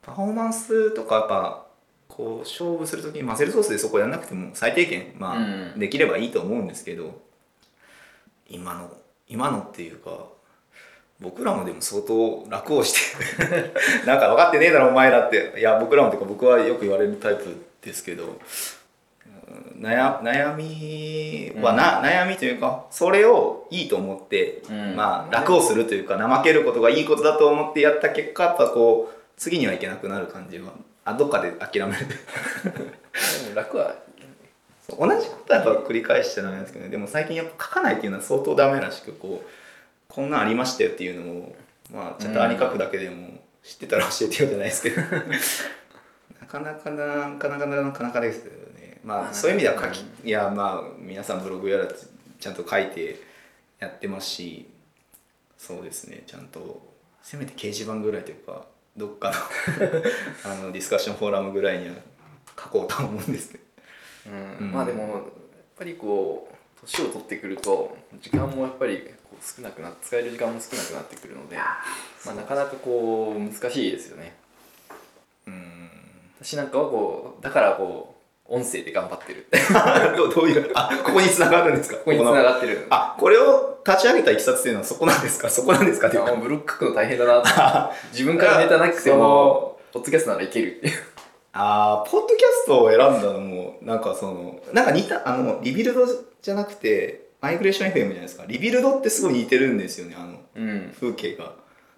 [0.02, 1.66] パフォーマンスとかやっぱ
[2.08, 5.40] こう勝負するときに、まあ、セルソースでそこやらなくても最低限、まあう
[5.76, 5.78] ん。
[5.78, 7.20] できればいいと思うんですけど
[8.48, 8.90] 今の
[9.28, 10.26] 今のっていうか
[11.20, 12.92] 僕らもでも相当楽をし
[13.36, 13.46] て
[14.06, 15.54] なんか分かってねえだろお前らって。
[15.58, 18.38] いや僕らもっていうか僕はよく言われるタイプですけどうん
[19.80, 24.96] 悩悩みはな、悩みというかそれをいいと思って、うん。
[24.96, 30.72] まあ楽をするというか怠けることがいいことだと思ってやった結果やっぱこう次にはいけなくなる感じは
[31.04, 32.06] あどっかで諦める。
[33.54, 33.94] 楽は
[34.98, 36.90] 同じことはやっぱ繰り返してないんですけどね。
[36.90, 39.48] でも最近やっぱ書かないっていうのは相当ダメらしくこう
[40.08, 41.56] こんなんありましたよっていうのを
[41.92, 43.28] まあチャッターに書くだけでも
[43.62, 45.00] 知ってたら教えてよじゃないですけど。
[46.40, 48.59] なかなかななかなかなかなかです
[49.04, 53.20] まあそういう意味では書きいやまあ皆さんブログやらちゃんと書いて
[53.78, 54.68] やってますし
[55.56, 56.90] そうですねちゃんと
[57.22, 58.64] せめて掲示板ぐらいというか
[58.96, 59.36] どっかの
[60.52, 61.94] あのディスカッションフォーラムぐらいには
[62.58, 63.64] 書こうとは思うんですけど。
[64.26, 64.66] うん。
[64.66, 64.72] うん。
[64.72, 65.22] まあでもやっ
[65.76, 74.34] ぱりこう年を取ってくると時間もやっぱりこう少なくな使える時間も少なくなってくるので、まあ、なかなかこう難しいですよね。
[75.46, 75.90] うん。
[76.40, 78.09] 私なんかはこうだからこう
[78.50, 79.46] 音声で頑張ってる。
[80.16, 81.96] どうどういうあここに繋がるんですか？
[81.98, 82.86] ここに繋がってる。
[82.90, 85.48] あこれを立ち上げたいきさつっていうのはそこなんですか？
[85.50, 86.36] そこなんですかっていう。
[86.36, 87.40] ブログ書くの大変だな。
[87.42, 87.48] と
[88.12, 90.94] 自分からネタなくてもポッドキャストならいけるっていう。
[91.52, 96.06] あーポッドキャストを選んだのもなんかそのなんか似たあのリビルド
[96.42, 98.44] じゃなくてマイグレーション FM じゃないですか。
[98.46, 100.94] リビルドってすごい似てるんですよねあのうん。
[101.00, 101.52] 風景が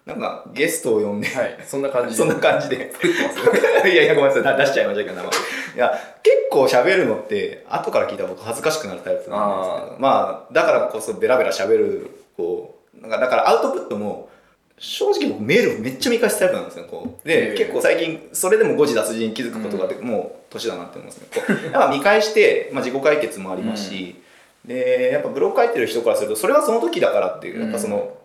[0.05, 1.57] なんかゲストを呼んで、はい。
[1.65, 2.15] そんな感じで。
[2.15, 2.91] そんな感じで。
[3.85, 4.43] いやいやごめんなさい。
[4.43, 5.31] だ出しちゃいましたけど名前。
[5.75, 14.29] いや結構喋るのって後から聞いたら僕恥ずかしくなるタイプなんですけどまあだからこそベラベラ喋るこうなんかだからアウトプットも
[14.77, 17.27] 正直僕メールめっちゃ見返すタイプなんですよこう。
[17.27, 21.71] で、結構最近それでも誤字脱字に気づくことがあって、もう年だなって思うんですけどこう。
[21.71, 24.21] やっぱ見返して、まあ、自己解決もありますし、
[24.65, 28.17] でやっぱブログ書いてる人からするとそれはその時だからっていうやっぱその、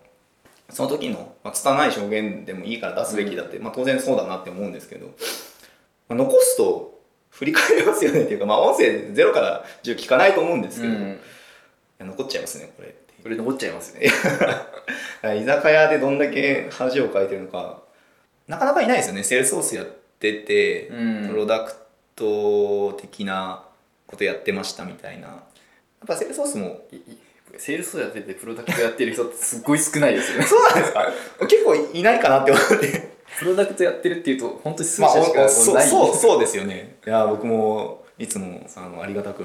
[0.71, 5.13] その時の、まあ、拙い証言でもいいから出すべきだって、まあ、当然そうだなって思うんですけど、ま
[6.11, 7.01] あ、残すと
[7.31, 11.21] 振り返りますよねっていうか、 まあ、音声0から10聞かないと思うんですけど、いうん。
[11.99, 14.07] や残っちゃいますねこれこれ残っちゃいますね。
[15.43, 17.83] 居酒屋でどんだけ恥をかいてるのか
[18.47, 19.25] なかなかいないですよね。
[19.25, 19.87] セールスソースやっ
[20.21, 21.29] てて、うん。
[21.29, 21.73] プロダク
[22.15, 23.65] ト的な
[24.07, 25.27] ことやってましたみたいな。
[25.27, 26.81] やっぱセールスソースも
[27.59, 30.45] セールスやっててプロダクトやってる人ってすっごい少ないですよね。
[30.45, 31.13] そうなんですか？
[31.47, 33.19] 結構いないかなって思って。
[33.39, 36.97] プロダクトやってるっていうと本当に数まあ、社しかおそうない、そうそうですよね。
[37.07, 39.45] いや僕もいつもあのありがたく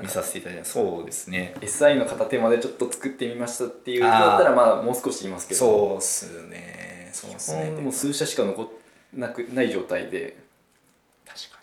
[0.00, 1.54] 見させていただいてそうですね。
[1.60, 5.58] SI の片手までちょっと作ってみましたっていう人だったらまあもう少しいますけど。
[5.58, 7.10] そうっすね。
[7.12, 7.70] そうっすね。
[7.70, 8.68] もう数社しか残っ
[9.14, 10.36] なくない状態で。
[11.26, 11.58] 確か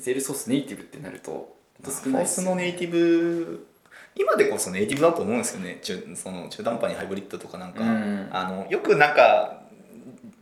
[0.00, 1.54] セールソースネイティブってなると
[1.84, 3.66] 少ないですフォースのネイティブ
[4.16, 5.78] 今でこそネイティブだと思うんですよね。
[5.82, 8.28] 中その中途半端にハイブリッドとかなんか、うん。
[8.30, 9.62] あのよくなんか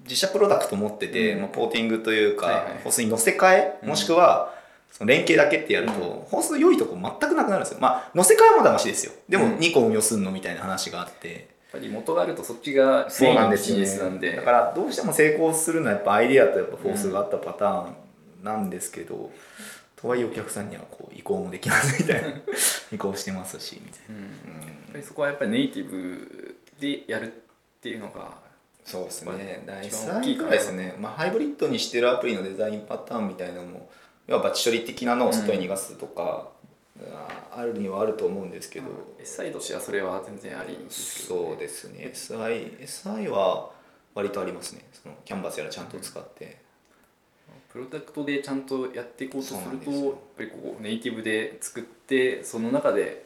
[0.05, 1.41] 自社プロダクト持ってて、うん。
[1.43, 2.65] まあ、ポーティングというか、はいはい。
[2.85, 4.55] ホースに乗せ替えもしくは、
[4.91, 6.01] その連携だけってやると、うん。
[6.01, 7.79] ホースの良いとこ全くなくなるんですよ。
[7.81, 9.13] まあ乗せ替えはまだましですよ。
[9.29, 9.53] でもうん。
[9.59, 11.29] 2個運用すんのみたいな話があって、
[11.73, 14.35] やっぱり元があるとそっちがメインのビジネスなんで。
[14.35, 17.95] だからどうしても成功するのはやっぱアイデアとやっぱフォースがあったパターン
[18.43, 19.31] なんですけど、
[20.01, 22.29] とはいえお客さんにはこう移行もできますみたいな。
[22.93, 24.23] 移行してますしみたいな、うん。
[24.23, 27.37] やっぱりそこはやっぱりネイティブでやるっ
[27.81, 28.39] ていうのが
[28.85, 29.63] そうですね。
[29.67, 33.91] まあ大一番大きいかな体ですね、まあ、ハイブリッドにしてるアプリのデザインパターンみたいなのも
[34.29, 36.51] 要はバチ処理的なのを外に逃がすとか、
[37.51, 38.87] あるにはあると思うんですけど、
[39.23, 42.11] SI としてはそれは全然ありですけど、そうですね。
[42.13, 43.71] SI, SI は
[44.15, 44.85] 割とありますね。
[44.93, 46.59] そのキャンバスやらちゃんと使って、
[47.79, 53.25] プロダクトでちゃんとやっていこうとするとやっぱりこうネイティブで作ってその中で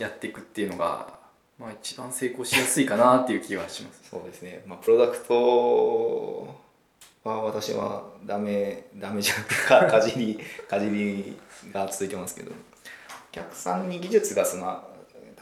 [0.00, 1.14] やっていくっていうのが、
[1.60, 4.10] まあ、一番成功しやすいかなっていう気はします。
[4.10, 6.56] そうですね、まあ、プロダクト
[7.22, 11.36] は私はダメダメじゃなくてかかじり かじり
[11.72, 12.54] が続いてますけどお
[13.30, 14.88] 客さんに技術がその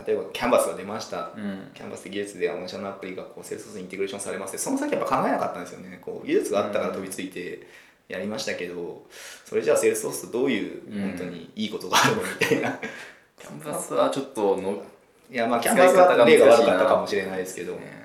[0.06, 1.30] 例えばキャンバスが出ました。
[1.34, 1.70] うん。
[1.72, 5.98] キャンバスで技術で御社のアプリがこうセールスソースにインテグレーションされますその先やっぱ考えなかったんですよね。
[6.02, 7.66] こう技術があったから飛びついて
[8.12, 9.02] やりましたけど、
[9.44, 12.78] それじゃあセールスソースとどういううん本当にいいことがあるのみたいな、
[13.38, 14.82] キャンバスはちょっとの
[15.30, 18.02] いやまあキャンバスは例が悪かったかもしれないですけど、ね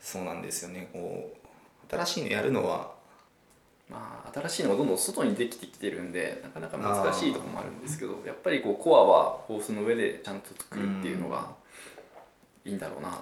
[0.00, 0.88] そうなんですよね。
[0.92, 1.32] こ
[1.88, 2.92] う新しいのやるのは
[3.92, 11.46] まあ、新しいのがどんどん外にできてきてるんでなかなか難しいところもあるんですけどやっぱりこうコアはホースの上でちゃんと作るっていうのが
[12.64, 13.12] いいんだろうなっ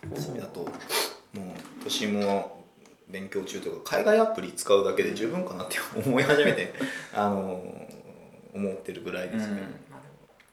[0.00, 0.20] ていう。
[0.20, 0.70] そうだともう
[1.88, 2.57] 私も
[3.10, 6.74] 勉強中とか海外アプリ使うだけで十分かなって思い始めて
[7.14, 7.62] あの
[8.54, 9.62] 思ってるぐらいですね、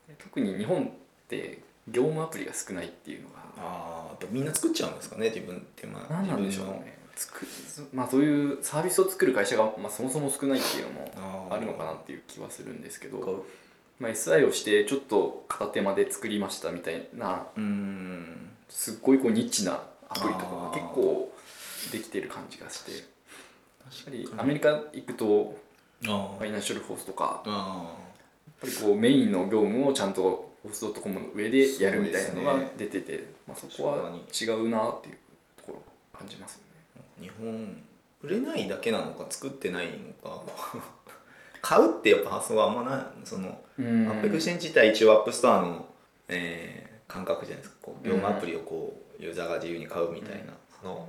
[0.10, 0.16] うん。
[0.18, 0.90] 特に日本っ
[1.28, 3.36] て業務アプリが少ないっていうのが。
[3.58, 6.98] ああやっぱみんな作っちゃうんですかね自分ってまあ何なんでしょうね。
[7.16, 7.46] 作
[7.94, 13.46] まあそういうサービスを作る会社が、まあ、そもそも少ないっていうのもあるのかなっていう気はするんですけど、こ
[14.00, 17.48] まあ、SI をしてちょっと片手間で作りましたみたいな
[18.68, 21.32] すっごいこうニッチなアプリとかが結構
[21.92, 22.92] できてる感じがして。
[22.92, 23.02] やっ
[24.06, 25.58] ぱり確かにアメリカ行くと
[26.08, 27.96] あファイナンシャルフォースとかやっあ
[28.60, 35.18] ぱりこうメインの業務をちゃんとフォースドットコムの上でやるみたいなのが出てて、まあ、そこは違うなっていう
[35.58, 35.84] ところを
[36.18, 36.60] 感じますよ
[36.98, 37.04] ね。
[37.22, 37.78] 日本
[38.24, 40.42] 売れないだけなのか作ってないのか。
[41.62, 43.06] 買うってやっぱ発想はあんまない。
[43.28, 44.08] そのうん。
[44.08, 45.86] AppExchange 自体一応 App Store の、
[46.28, 47.78] えー感覚じゃないですか。
[47.84, 51.08] こう業務アプリをこうユーザーが自由に買うみたいな、その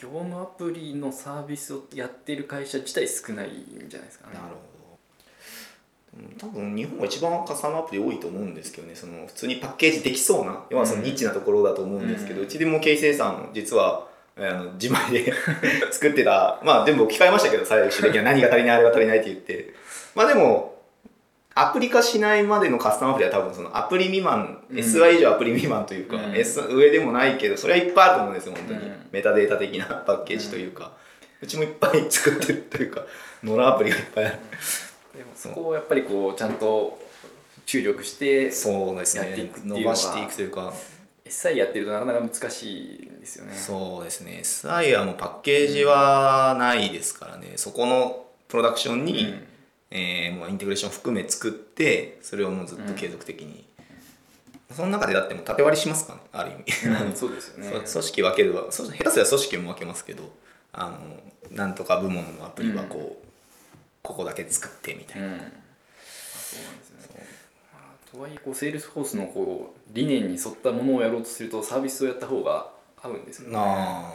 [0.00, 4.34] 業務アプリのサービスをやってる会社自体少ないんじゃないですかね。
[4.34, 4.56] なるほど。
[4.60, 8.94] うん多分日本が一番カスタマーアプリ多いと思うんですけどね。
[8.94, 15.32] その普通にパッケージできそうな要はそのニッチなところだと思うんですけど、ううんちでも経費精算実はあの自前で
[15.90, 16.60] 作ってた。
[16.62, 19.74] まあ全部置き換えましたけど最終的には何が足りないあれが足りないって言って。
[20.14, 20.75] まあでも
[21.58, 24.78] アプリ化しないまでのカスタマーアプリは多分そのアプリ未満、うん。
[24.78, 26.36] SI 以上アプリ未満というか、うん。
[26.36, 29.06] S 上でもないけどそれはいっぱいあると思うんですよ本当に、うん。
[29.10, 30.92] メタデータ的なパッケージというか、
[31.40, 33.00] うちもいっぱい作ってるというか
[33.42, 34.38] ノラアプリがいっぱいある。
[35.16, 36.98] でもそこをやっぱりこうちゃんと
[37.64, 40.74] 注力してそうですやっていね伸ばしていくというか。
[41.24, 43.54] SI やってるとなかなか難しいんですよね。
[43.54, 44.40] そうですね。
[44.44, 49.55] SI はもうパッケージはないですからね、そこのプロダクションに、うん
[49.90, 53.64] えーもうインテグレーション含め作ってそれをもうずっと継続的に、
[54.72, 57.70] その中でだってもう縦割りしますからねある意味、うんそうですよね。
[57.84, 60.30] 組織分けるはそ下手すりゃ組織も分けますけど
[60.72, 60.98] あの
[61.50, 63.26] なんとか部門のアプリはこう、
[64.02, 67.26] ここだけ作ってみたいな、そうなんですね。
[67.72, 72.70] まあとはいえこうセールスフォースのこう理念に沿ったものをやろうとするとサービスをやった方が
[73.00, 73.54] 合うんですよね。
[73.56, 74.12] あ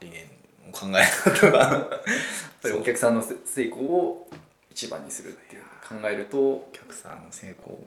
[0.00, 0.22] 理念
[0.68, 1.90] を考えることが。
[2.64, 4.30] やっぱりお客さんの成功を
[4.74, 7.78] 一番にするっていう考えるとお客さんの成功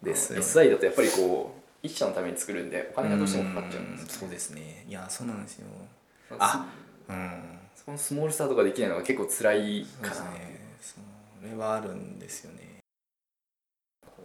[0.00, 0.44] ですよね。
[0.44, 4.84] SI だとやっぱりこう一社のために作るんでお金がどうしてもかかっちゃうんですよそうですね。
[4.88, 5.66] いやそうなんですよ。
[6.38, 6.66] あ
[7.08, 7.58] あうん。
[7.74, 10.36] そのスモールスタートができないのが結構辛いそうかな、で
[10.80, 11.04] すね
[11.42, 12.78] それはあるんですよね。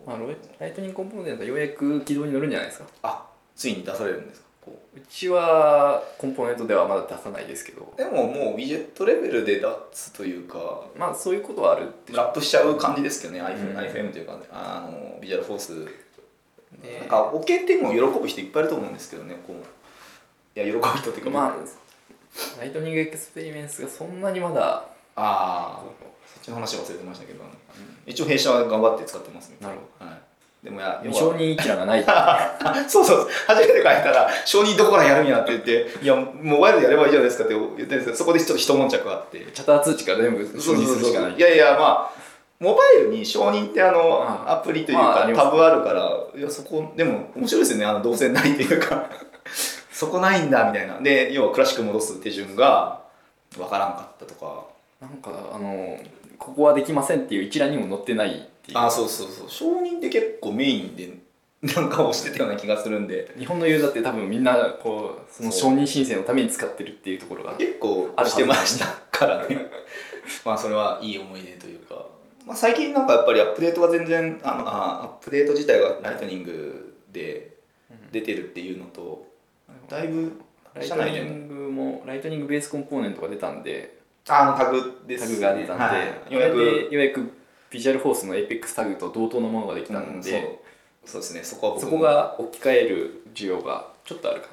[0.06, 2.86] まあ、ロイライトニングコンポーネントはようやく軌道に乗るんじゃないですか。
[3.04, 7.94] あついに出されるんですかこううちはコンポーネントではまだ出さないですけど。
[7.98, 13.46] でももうウィジェットレベルで出すというかまあそういうことはあるラップしちゃう感じですけどね、うん。
[13.48, 15.74] iPhone iPhone というか、あのビジュアルフォース、
[16.84, 17.00] ね。
[17.00, 20.60] なんか置けても喜ぶ人いっぱいいると思うんですけどねこう。
[20.60, 21.56] いや喜ぶ人っていうかまあ
[22.60, 24.86] Lightning Experience がそんなにまだ。
[25.14, 25.84] ああ
[26.26, 27.44] そっちの話忘れてましたけど、
[28.06, 30.22] 一応弊社は頑張って使ってますねなるほど、はい、
[30.64, 32.04] でもや承認一覧がない。
[32.06, 33.28] あ そうそう。
[33.48, 41.34] 初めて書いたら承認どこからやるんやって言っていやモバイルでやればいいじゃないですかって言ってるんですけどそこでちょっと一悶着あって Chatter 通知から全部承認するしかない。
[41.34, 42.22] いやいやまあ
[42.60, 47.86] モバイルに承認ってあのあアプリというかタブあるからいやそこでも面白いですよね。
[47.86, 49.10] あの動線ないというか。
[49.92, 51.00] そこないんだみたいな。
[51.00, 53.02] で要はクラシック戻す手順が
[53.58, 54.72] わからんかったとか。
[55.02, 55.98] なんかあの
[56.38, 58.86] ここはできませんっていう一覧にも載ってないっていう。
[58.86, 59.50] あそうそうそう。
[59.50, 61.10] 承認って結構メインで
[61.76, 63.32] なんか押してたような気がするんで。
[63.38, 69.70] 日本のユーザーって多分みんなこうその承認申請のために使ってるっていうところが結構押してましたからね。
[70.46, 72.06] まあそれはいい思い出というか、
[72.46, 77.58] まあ、最近なんかやっぱりアップデートが全然あのあアップデート自体がライトニングで
[78.12, 79.26] 出てるっていうのと
[79.90, 80.40] だいぶ
[80.74, 85.92] ライトニングもライトニングベースコンポーネントが出たんであのタグですタグが出たんで、は
[86.30, 86.58] い、ようやく
[86.94, 87.32] ようやく
[87.72, 91.10] ビジュアルフォースの APEX タグと同等のものができたんで、そう。
[91.10, 91.44] そうですね。
[91.44, 94.50] そこはそこが置き換える需要がちょっとあるか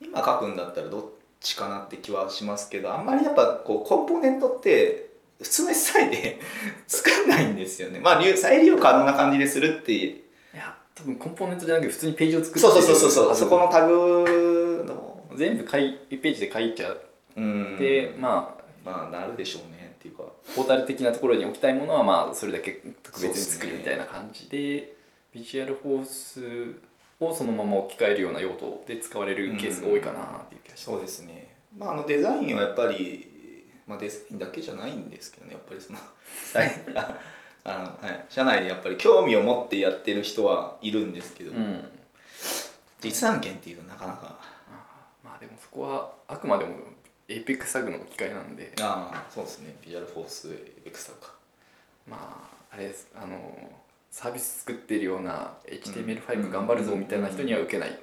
[0.00, 1.04] 今書くんだったらどっ
[1.40, 5.08] ちかなって気はしますけどあんまりやっぱこうコンポーネントって
[5.40, 6.38] 普通の SI で
[6.86, 7.98] 作んないんですよね。
[8.00, 10.56] まあ再利用可能な感じでするっていう。
[10.56, 15.20] ないや多分コンポーネントじゃなくて普通にページを作ってそうそうそうそうそこのタグの。
[15.36, 16.98] 全部書い1ページで書いちゃっ
[17.36, 17.76] うん。
[17.78, 20.24] て、まあまあなるでしょうねっていうか
[20.56, 24.94] ポータル的なところに置きたいものはまあそれだけ特別に作るみたいな感じで
[25.34, 26.80] ビジュアルフォース
[27.20, 31.54] をそのまま置き換えるような用途で使われるケースが多いかなっていう気がします、そうですね。
[31.76, 35.98] まああのデザインはやっぱりまあデザインだけじゃないんですけどねやっぱりその
[36.96, 37.18] あ
[37.64, 41.84] あの、はい、社内でやっぱり興味を持ってやってる人はいるんですけど、うん。
[43.02, 44.38] 実案件っていうとなかなか。
[45.22, 46.74] まあでもそこはあくまでも
[47.30, 48.72] APEX タグの機械なんで。
[48.80, 49.74] ああそうですね。
[49.82, 50.48] ビジュアルフォース
[50.84, 51.34] エクスタか。
[52.08, 53.08] まああれです。
[53.14, 53.36] あの
[54.10, 57.90] サービス作ってるような HTML5 頑張るぞみたいな人には受けない、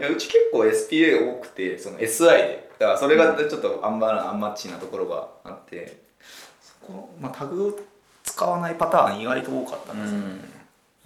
[0.00, 2.72] いやうち結構 SPA 多くてその SI で。
[2.80, 5.98] だからそれがちょっとアンバアンマッチなところがあって
[6.60, 7.78] そこ、まあ、タグを
[8.24, 10.20] 使わないパターン意外と多かったんですよ、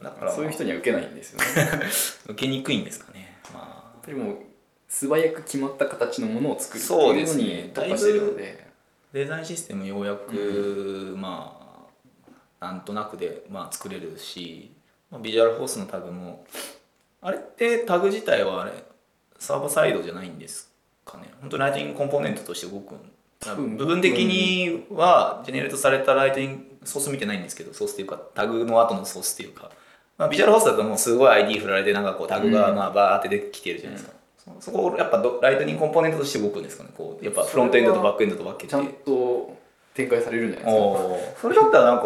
[0.02, 1.44] だから、そういう人には受けないんですよね。
[2.28, 3.38] 受けにくいんですかね。
[3.52, 4.06] まあ。
[4.06, 4.38] でも
[4.88, 8.66] 素早く決まった形のものを作るっていうのに特化してるので。
[9.12, 11.58] デザインシステムようやく、ま
[12.60, 14.72] あなんとなくで、まあ、作れるし、
[15.10, 16.44] まあ、ビジュアルフォースのタグも
[17.22, 18.72] あれってタグ自体はあれ
[19.38, 20.70] サーバーサイドじゃないんです
[21.04, 21.30] かね。
[21.40, 22.94] 本当ライティングコンポーネントとして動く
[23.54, 29.70] 分部分的にはジェネレートされたライティングソース見てないんですけどソースっていうかタグの後のソースっていうか、
[30.18, 34.15] まあ、ビジュアルフォースだともうすごい ID 振られてなんかこうタグがまあバーって出てきてるじゃないですか、そ
[34.60, 36.90] そこをやっぱどライトニングコンポーネントとして動くんですかね？
[36.96, 38.68] こうやっぱフロントエンドとバックエンドと分けて。
[38.68, 39.56] ちゃんと
[39.94, 42.04] 展開されるんじゃないですかそれだったらなんか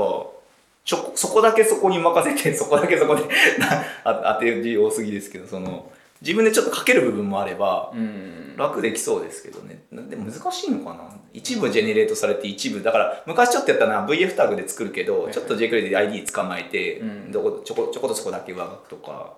[0.84, 3.22] ちょそこだけそこに任せて そこだけそこで
[4.04, 5.90] あ当て字多すぎですけどその
[6.22, 8.54] 自分でちょっと書ける部分もあればうん。
[8.56, 9.82] 楽できそうですけどね。
[9.90, 11.08] でも難しいのかな？
[11.32, 12.82] 一部ジェネレートされて一部。
[12.82, 17.32] だから昔ちょっとやったのは VF タグで作るけど、はいちょっと JQuery で ID 捕まえて、うん。
[17.32, 19.32] どこちょこちょことそこだけ上書くとか。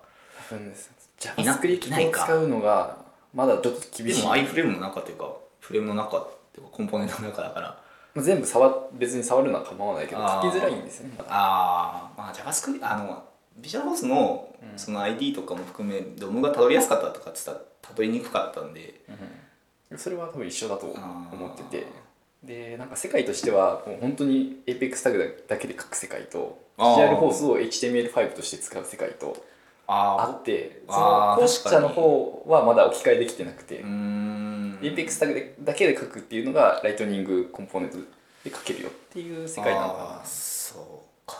[0.50, 2.96] 多分ですいな JavaScript いないかを使うのが
[3.32, 4.22] まだちょっと厳しい。
[4.22, 7.82] でも iFrame の中というかフレームの中っていうかコンポーネントの中だから。
[8.14, 11.14] まあ全部触別に触るのは構わないけど書きづらいんですよね。
[11.28, 13.24] ああまあ JavaScript あの
[13.56, 19.00] ビジュアルフォースのその ID とかも含めドムがたどりやすかったとかってたらたどりにくかったんで。
[19.96, 21.86] それは多分一緒だと思ってて。
[22.42, 27.10] でなんか世界としてはもう本当に APEX タグだけで書く世界とあー。
[27.10, 29.36] CR フォースを HTML5 として使う世界と
[29.92, 33.78] ああってその後者の方はまだ置き換えできてなくて。
[33.80, 34.78] うーん。
[34.80, 37.98] APEX タグでだけで書くっていうのがライトニングコンポーネント
[38.42, 41.38] で書けるよっていう世界なのかあーそうか。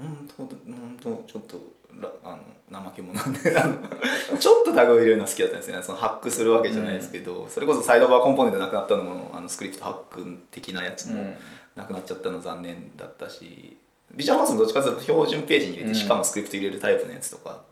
[0.00, 1.58] うんとうんとちょっと
[2.00, 2.38] らあ
[2.70, 3.38] の怠け者なんで。
[4.38, 5.82] ちょっとタグを入れるの好きだったんですよね。
[5.82, 11.36] そのハックするわけじゃないですけど、それこそサイドバーコンポーネントなくなったのもあのスクリプトハック的なやつもうん。
[11.74, 13.76] なくなっちゃったの残念だったし
[14.14, 15.94] ビジュアルフスもどっちかというと標準ページに入れて、うん。
[15.94, 17.62] しかもスクリプト入れるタイプのやつとか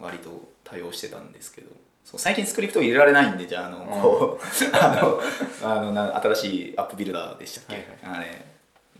[0.00, 1.68] 割と対応してたんですけど
[2.04, 4.40] そう最近スクリプトを入れられないんでじゃああの、こう
[4.76, 5.20] あ
[5.62, 7.80] のあのな新しいアップビルダーでしたっけ、は
[8.14, 8.50] いあれ。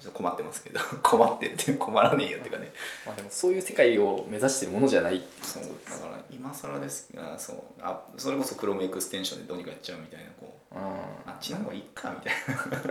[0.01, 0.81] ちょっと困ってますけど。
[1.03, 2.73] 困ってって困らねえよっていうかね。
[3.05, 5.23] まあでもそういう世界を目指してるものじゃない。
[5.43, 5.63] そう。
[5.63, 7.11] だから今更です。
[7.19, 7.57] あそう。
[7.83, 10.75] あそれこそ Chrome エクステンションでどうにかやっちゃうみたいなこう。
[10.75, 10.83] うん。
[11.31, 12.35] あっちの方がいいかみたい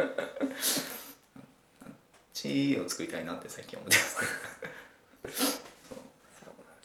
[0.05, 0.09] な
[2.41, 4.03] ちを作りたいなって最近思ってま
[5.31, 5.61] す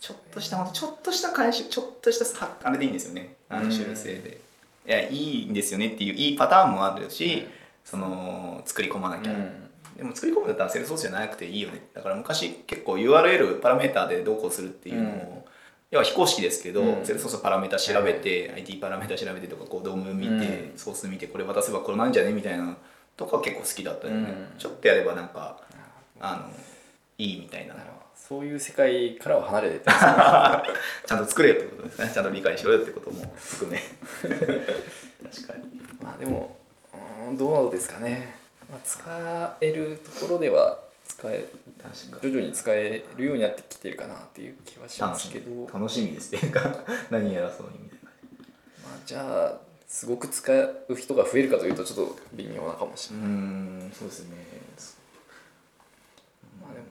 [0.00, 3.36] ちょっとしたちょっとした回収ちょっとしたさあれでいいんですよね。
[3.48, 4.40] あの修正で。
[4.86, 7.46] いやいいんですよねっていういいパターンもあるし、
[7.86, 9.32] その作り込まなきゃ、
[9.96, 11.86] でも作り込むんだったらセルソースじゃなくていいよね。
[11.94, 15.46] だから昔結構 URL パラメーターでどうこうするっていうのを、
[15.90, 17.06] 要は非公式ですけど、うん。
[17.06, 20.76] セルソースパラメータ調べて、IT パラメータ調べてとかこうドーム見て、うん。
[20.76, 22.76] ソース見てこれ渡せばこれなんじゃねみたいな
[23.16, 24.20] とか結構好きだったよね、
[24.52, 24.58] うん。
[24.58, 25.60] ちょっとやればなんか
[26.20, 26.50] あの
[27.18, 27.74] いいみたいな。
[28.14, 29.84] そういう世界からは離れてて。
[29.90, 32.10] ちゃんと作れよってことですね。
[32.14, 33.78] ちゃんと理解しろよってことも含め。
[34.22, 35.80] 確かに。
[36.02, 36.56] まあでも
[37.28, 38.34] うんどうですかね、
[38.70, 41.46] まあ、使えるところでは使え
[42.10, 46.60] 確徐々に使えるようになってきてるかなっていう気はしますけど、ま楽しみですっていうか
[47.10, 54.36] 何やらそうにみたいなあ、じゃあすごく使う人が増えるかというとちょっと微妙なかもしれない、うーんそうですね。
[56.60, 56.86] まあでも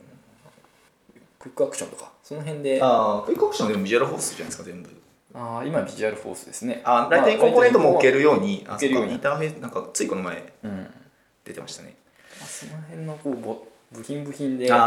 [1.38, 2.80] クイックアクションとかその辺で。
[2.82, 4.90] ああクイックアクションでもビジュアルフォースじゃないですか全部。
[5.34, 6.80] あー今ビジュアルフォースですね。
[6.84, 9.12] あライトニングコンポーネントも置けるように置けるように。
[9.12, 10.90] インターフェースなんかついこの前うん、ま
[11.44, 11.96] 出てましたね。
[12.42, 14.82] あ、その辺のこうぼ部品部品でコンポ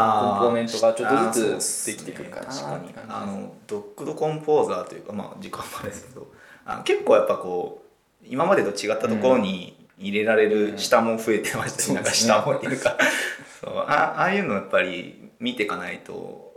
[0.48, 2.94] ーネントがちょっとずつできてくるかな確かに。
[3.08, 6.26] あのドックドコンポーザーというかまあ時間もあれですけど
[6.64, 7.87] あ結構やっぱこう
[8.24, 12.96] 今までと違ったところに入れられる下も増えてましたし、なんか下もっていうか
[13.60, 13.78] そう。
[13.78, 16.52] あああいうのやっぱり見ていかないと、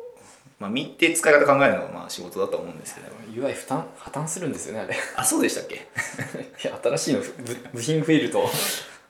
[0.59, 3.07] まあ、見て使い方考えるのがまあ仕事だと思うんですけど。
[3.47, 4.93] UI 負担破綻するんですよねあれ。
[4.93, 5.87] いあそうでしたっけ？
[6.67, 7.25] や新しいの部
[7.73, 8.49] 部品増えると。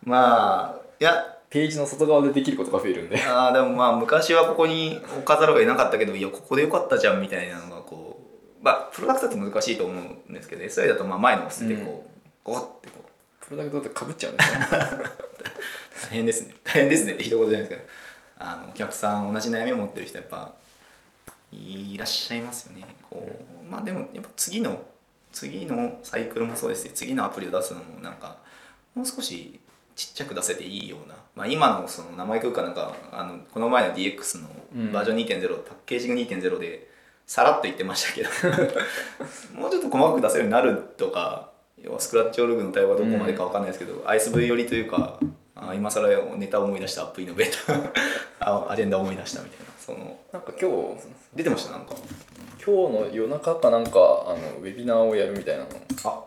[0.04, 1.38] まあいや。
[1.50, 3.22] ページの外側でできることが増えるんで。
[3.28, 8.22] あーでもまあ昔はここに置かざるを得なかったけどいやここでよかったじゃんみたいなのがこ
[8.62, 8.64] う。
[8.64, 12.11] まあプロダクトだと難しいと思うんですけど SI だとまあ前のを捨ててこう、
[12.44, 14.68] ゴッてこうプロダクトだとかぶっちゃうんですよね。
[16.10, 16.56] 大変ですね。
[16.64, 17.14] 大変ですね。
[17.14, 17.82] って一言じゃないですけど。
[18.44, 20.52] あのお客さん同じ悩みを持ってる人やっぱ
[21.52, 22.86] いらっしゃいますよね。
[23.10, 24.82] こうまあでもやっぱ次の
[25.32, 28.38] 次のサイクルもそうですし次のアプリを出すのもなんか
[28.96, 29.60] もう少し
[29.96, 36.90] ちっちゃく出せていいような、まあ、今のその名前空間なんかあのこの前の DX のバージョン2.0、パッケージング2.0で
[37.28, 38.30] さらっと言ってましたけど
[39.60, 41.51] もうちょっと細かく出せるようになるとか
[41.84, 45.20] 要はスクラッチオルグの対応がどこまでかわかんないですけど、ISV 寄りというか
[45.56, 46.08] あ今更
[46.38, 47.92] ネタを思い出したアップイノベーター
[48.40, 51.04] あアジェンダを思い出したみたいなそのなんか今日
[51.36, 51.72] 出てました？
[51.72, 51.96] なんか。
[52.64, 53.90] 今日の夜中かなんか
[54.28, 55.70] あのウェビナーをやるみたいなの。
[56.04, 56.26] あ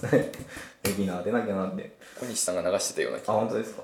[0.02, 1.96] ウェビナー出なきゃなんで。
[2.18, 3.82] 小西さんが流してたような気あ本当ですか？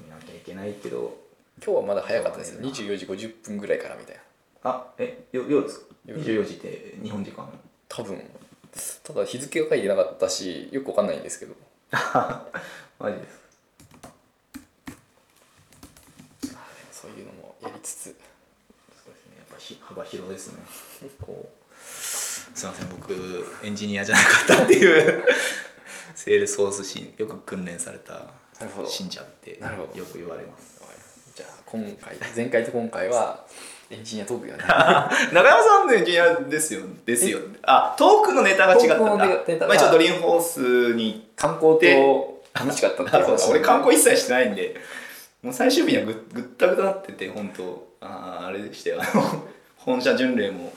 [0.00, 1.16] 見なきゃいけないけど。
[1.64, 4.16] 今日はまだ早かったですよ24時50分ぐらいからみたい
[4.62, 4.70] な。
[4.70, 5.86] あえよ夜ですか？
[6.06, 6.22] 夜。
[6.22, 7.48] 24時って日本時間。
[7.88, 8.22] 多分
[9.02, 11.54] ただ日付が書いてなかったしよくわかんないんですけど。
[12.98, 13.38] マジです。
[16.92, 18.04] そういうのもやりつつ。
[18.04, 19.36] そうですね。
[19.38, 20.62] やっぱひ幅広ですね。
[21.00, 21.48] 結構
[21.80, 22.88] すいません。
[22.88, 25.24] 僕エンジニアじゃなかったっていう
[26.14, 28.32] セールスフォースしよく訓練された
[28.86, 29.60] 信者って
[29.94, 30.78] よく言われます。
[31.34, 33.46] じゃあ今回前回と今回は
[33.90, 34.62] エンジニアトークやね。
[35.32, 37.38] 中山さんのエンジニアですよですよ。
[37.62, 39.66] あトークのネタが違ったんだ。
[39.66, 44.76] まあ、一応ドリームホースに観光と楽しかったっていう話 俺観光一切してないんで
[45.42, 47.88] もう最終日にはぐぐったぐたなってて本当。
[48.00, 49.00] あーあれでしたよ。
[49.78, 50.72] 本社巡礼も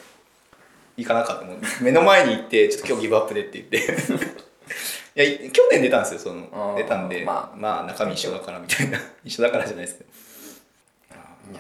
[0.96, 4.32] 行かなかったもう目の前に行ってちょっと今日ギブアップでって言って。
[5.14, 7.24] いやい去年出たんですよそあのー出たんで。
[7.26, 7.58] まあ。
[7.58, 8.98] まあ中身一緒だからみたいな。
[9.26, 10.22] 一緒だからじゃないですけど。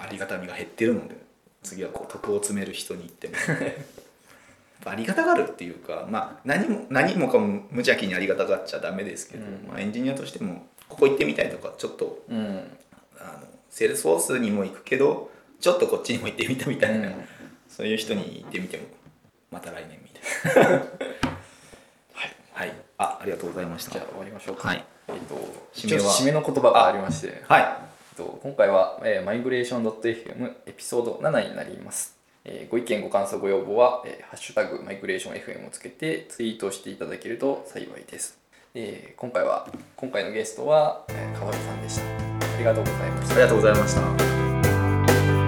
[0.01, 1.15] ありがたみが減ってるので
[1.63, 3.35] 次はこう徳を積める人に行っても
[4.85, 9.67] ありがたがるっていうか、まあ、何も何もかも無邪気にありがたがっちゃダメですけど、うん。
[9.67, 12.77] まあ、エンジニアとしてもここ行ってみたいとかちょっとうん。
[13.19, 17.13] あのセールスフォースにも行くけどちょっとこっちにも行ってみたみたいな、うん。
[17.69, 18.83] そういう人に行ってみても
[19.51, 20.69] また来年みたいな。
[20.71, 23.91] はい、はい、あありがとうございました。
[23.91, 24.69] じゃあ終わりましょうか。
[24.69, 24.83] はい。
[25.09, 25.35] えっと
[25.75, 27.43] 締めの言葉がありまして。
[27.47, 38.37] はいと今回は、えー、マイグレーション .fm エピソード7になります、えーご意見ご感想ご要望は、えーハッシュタグマイグレーション FM をつけてツイートしていただけると幸いです、
[38.73, 42.03] えー今回は今回のゲストは、えー川辺さんでした。
[42.55, 43.33] ありがとうございました。
[43.33, 45.40] ありがとうございました。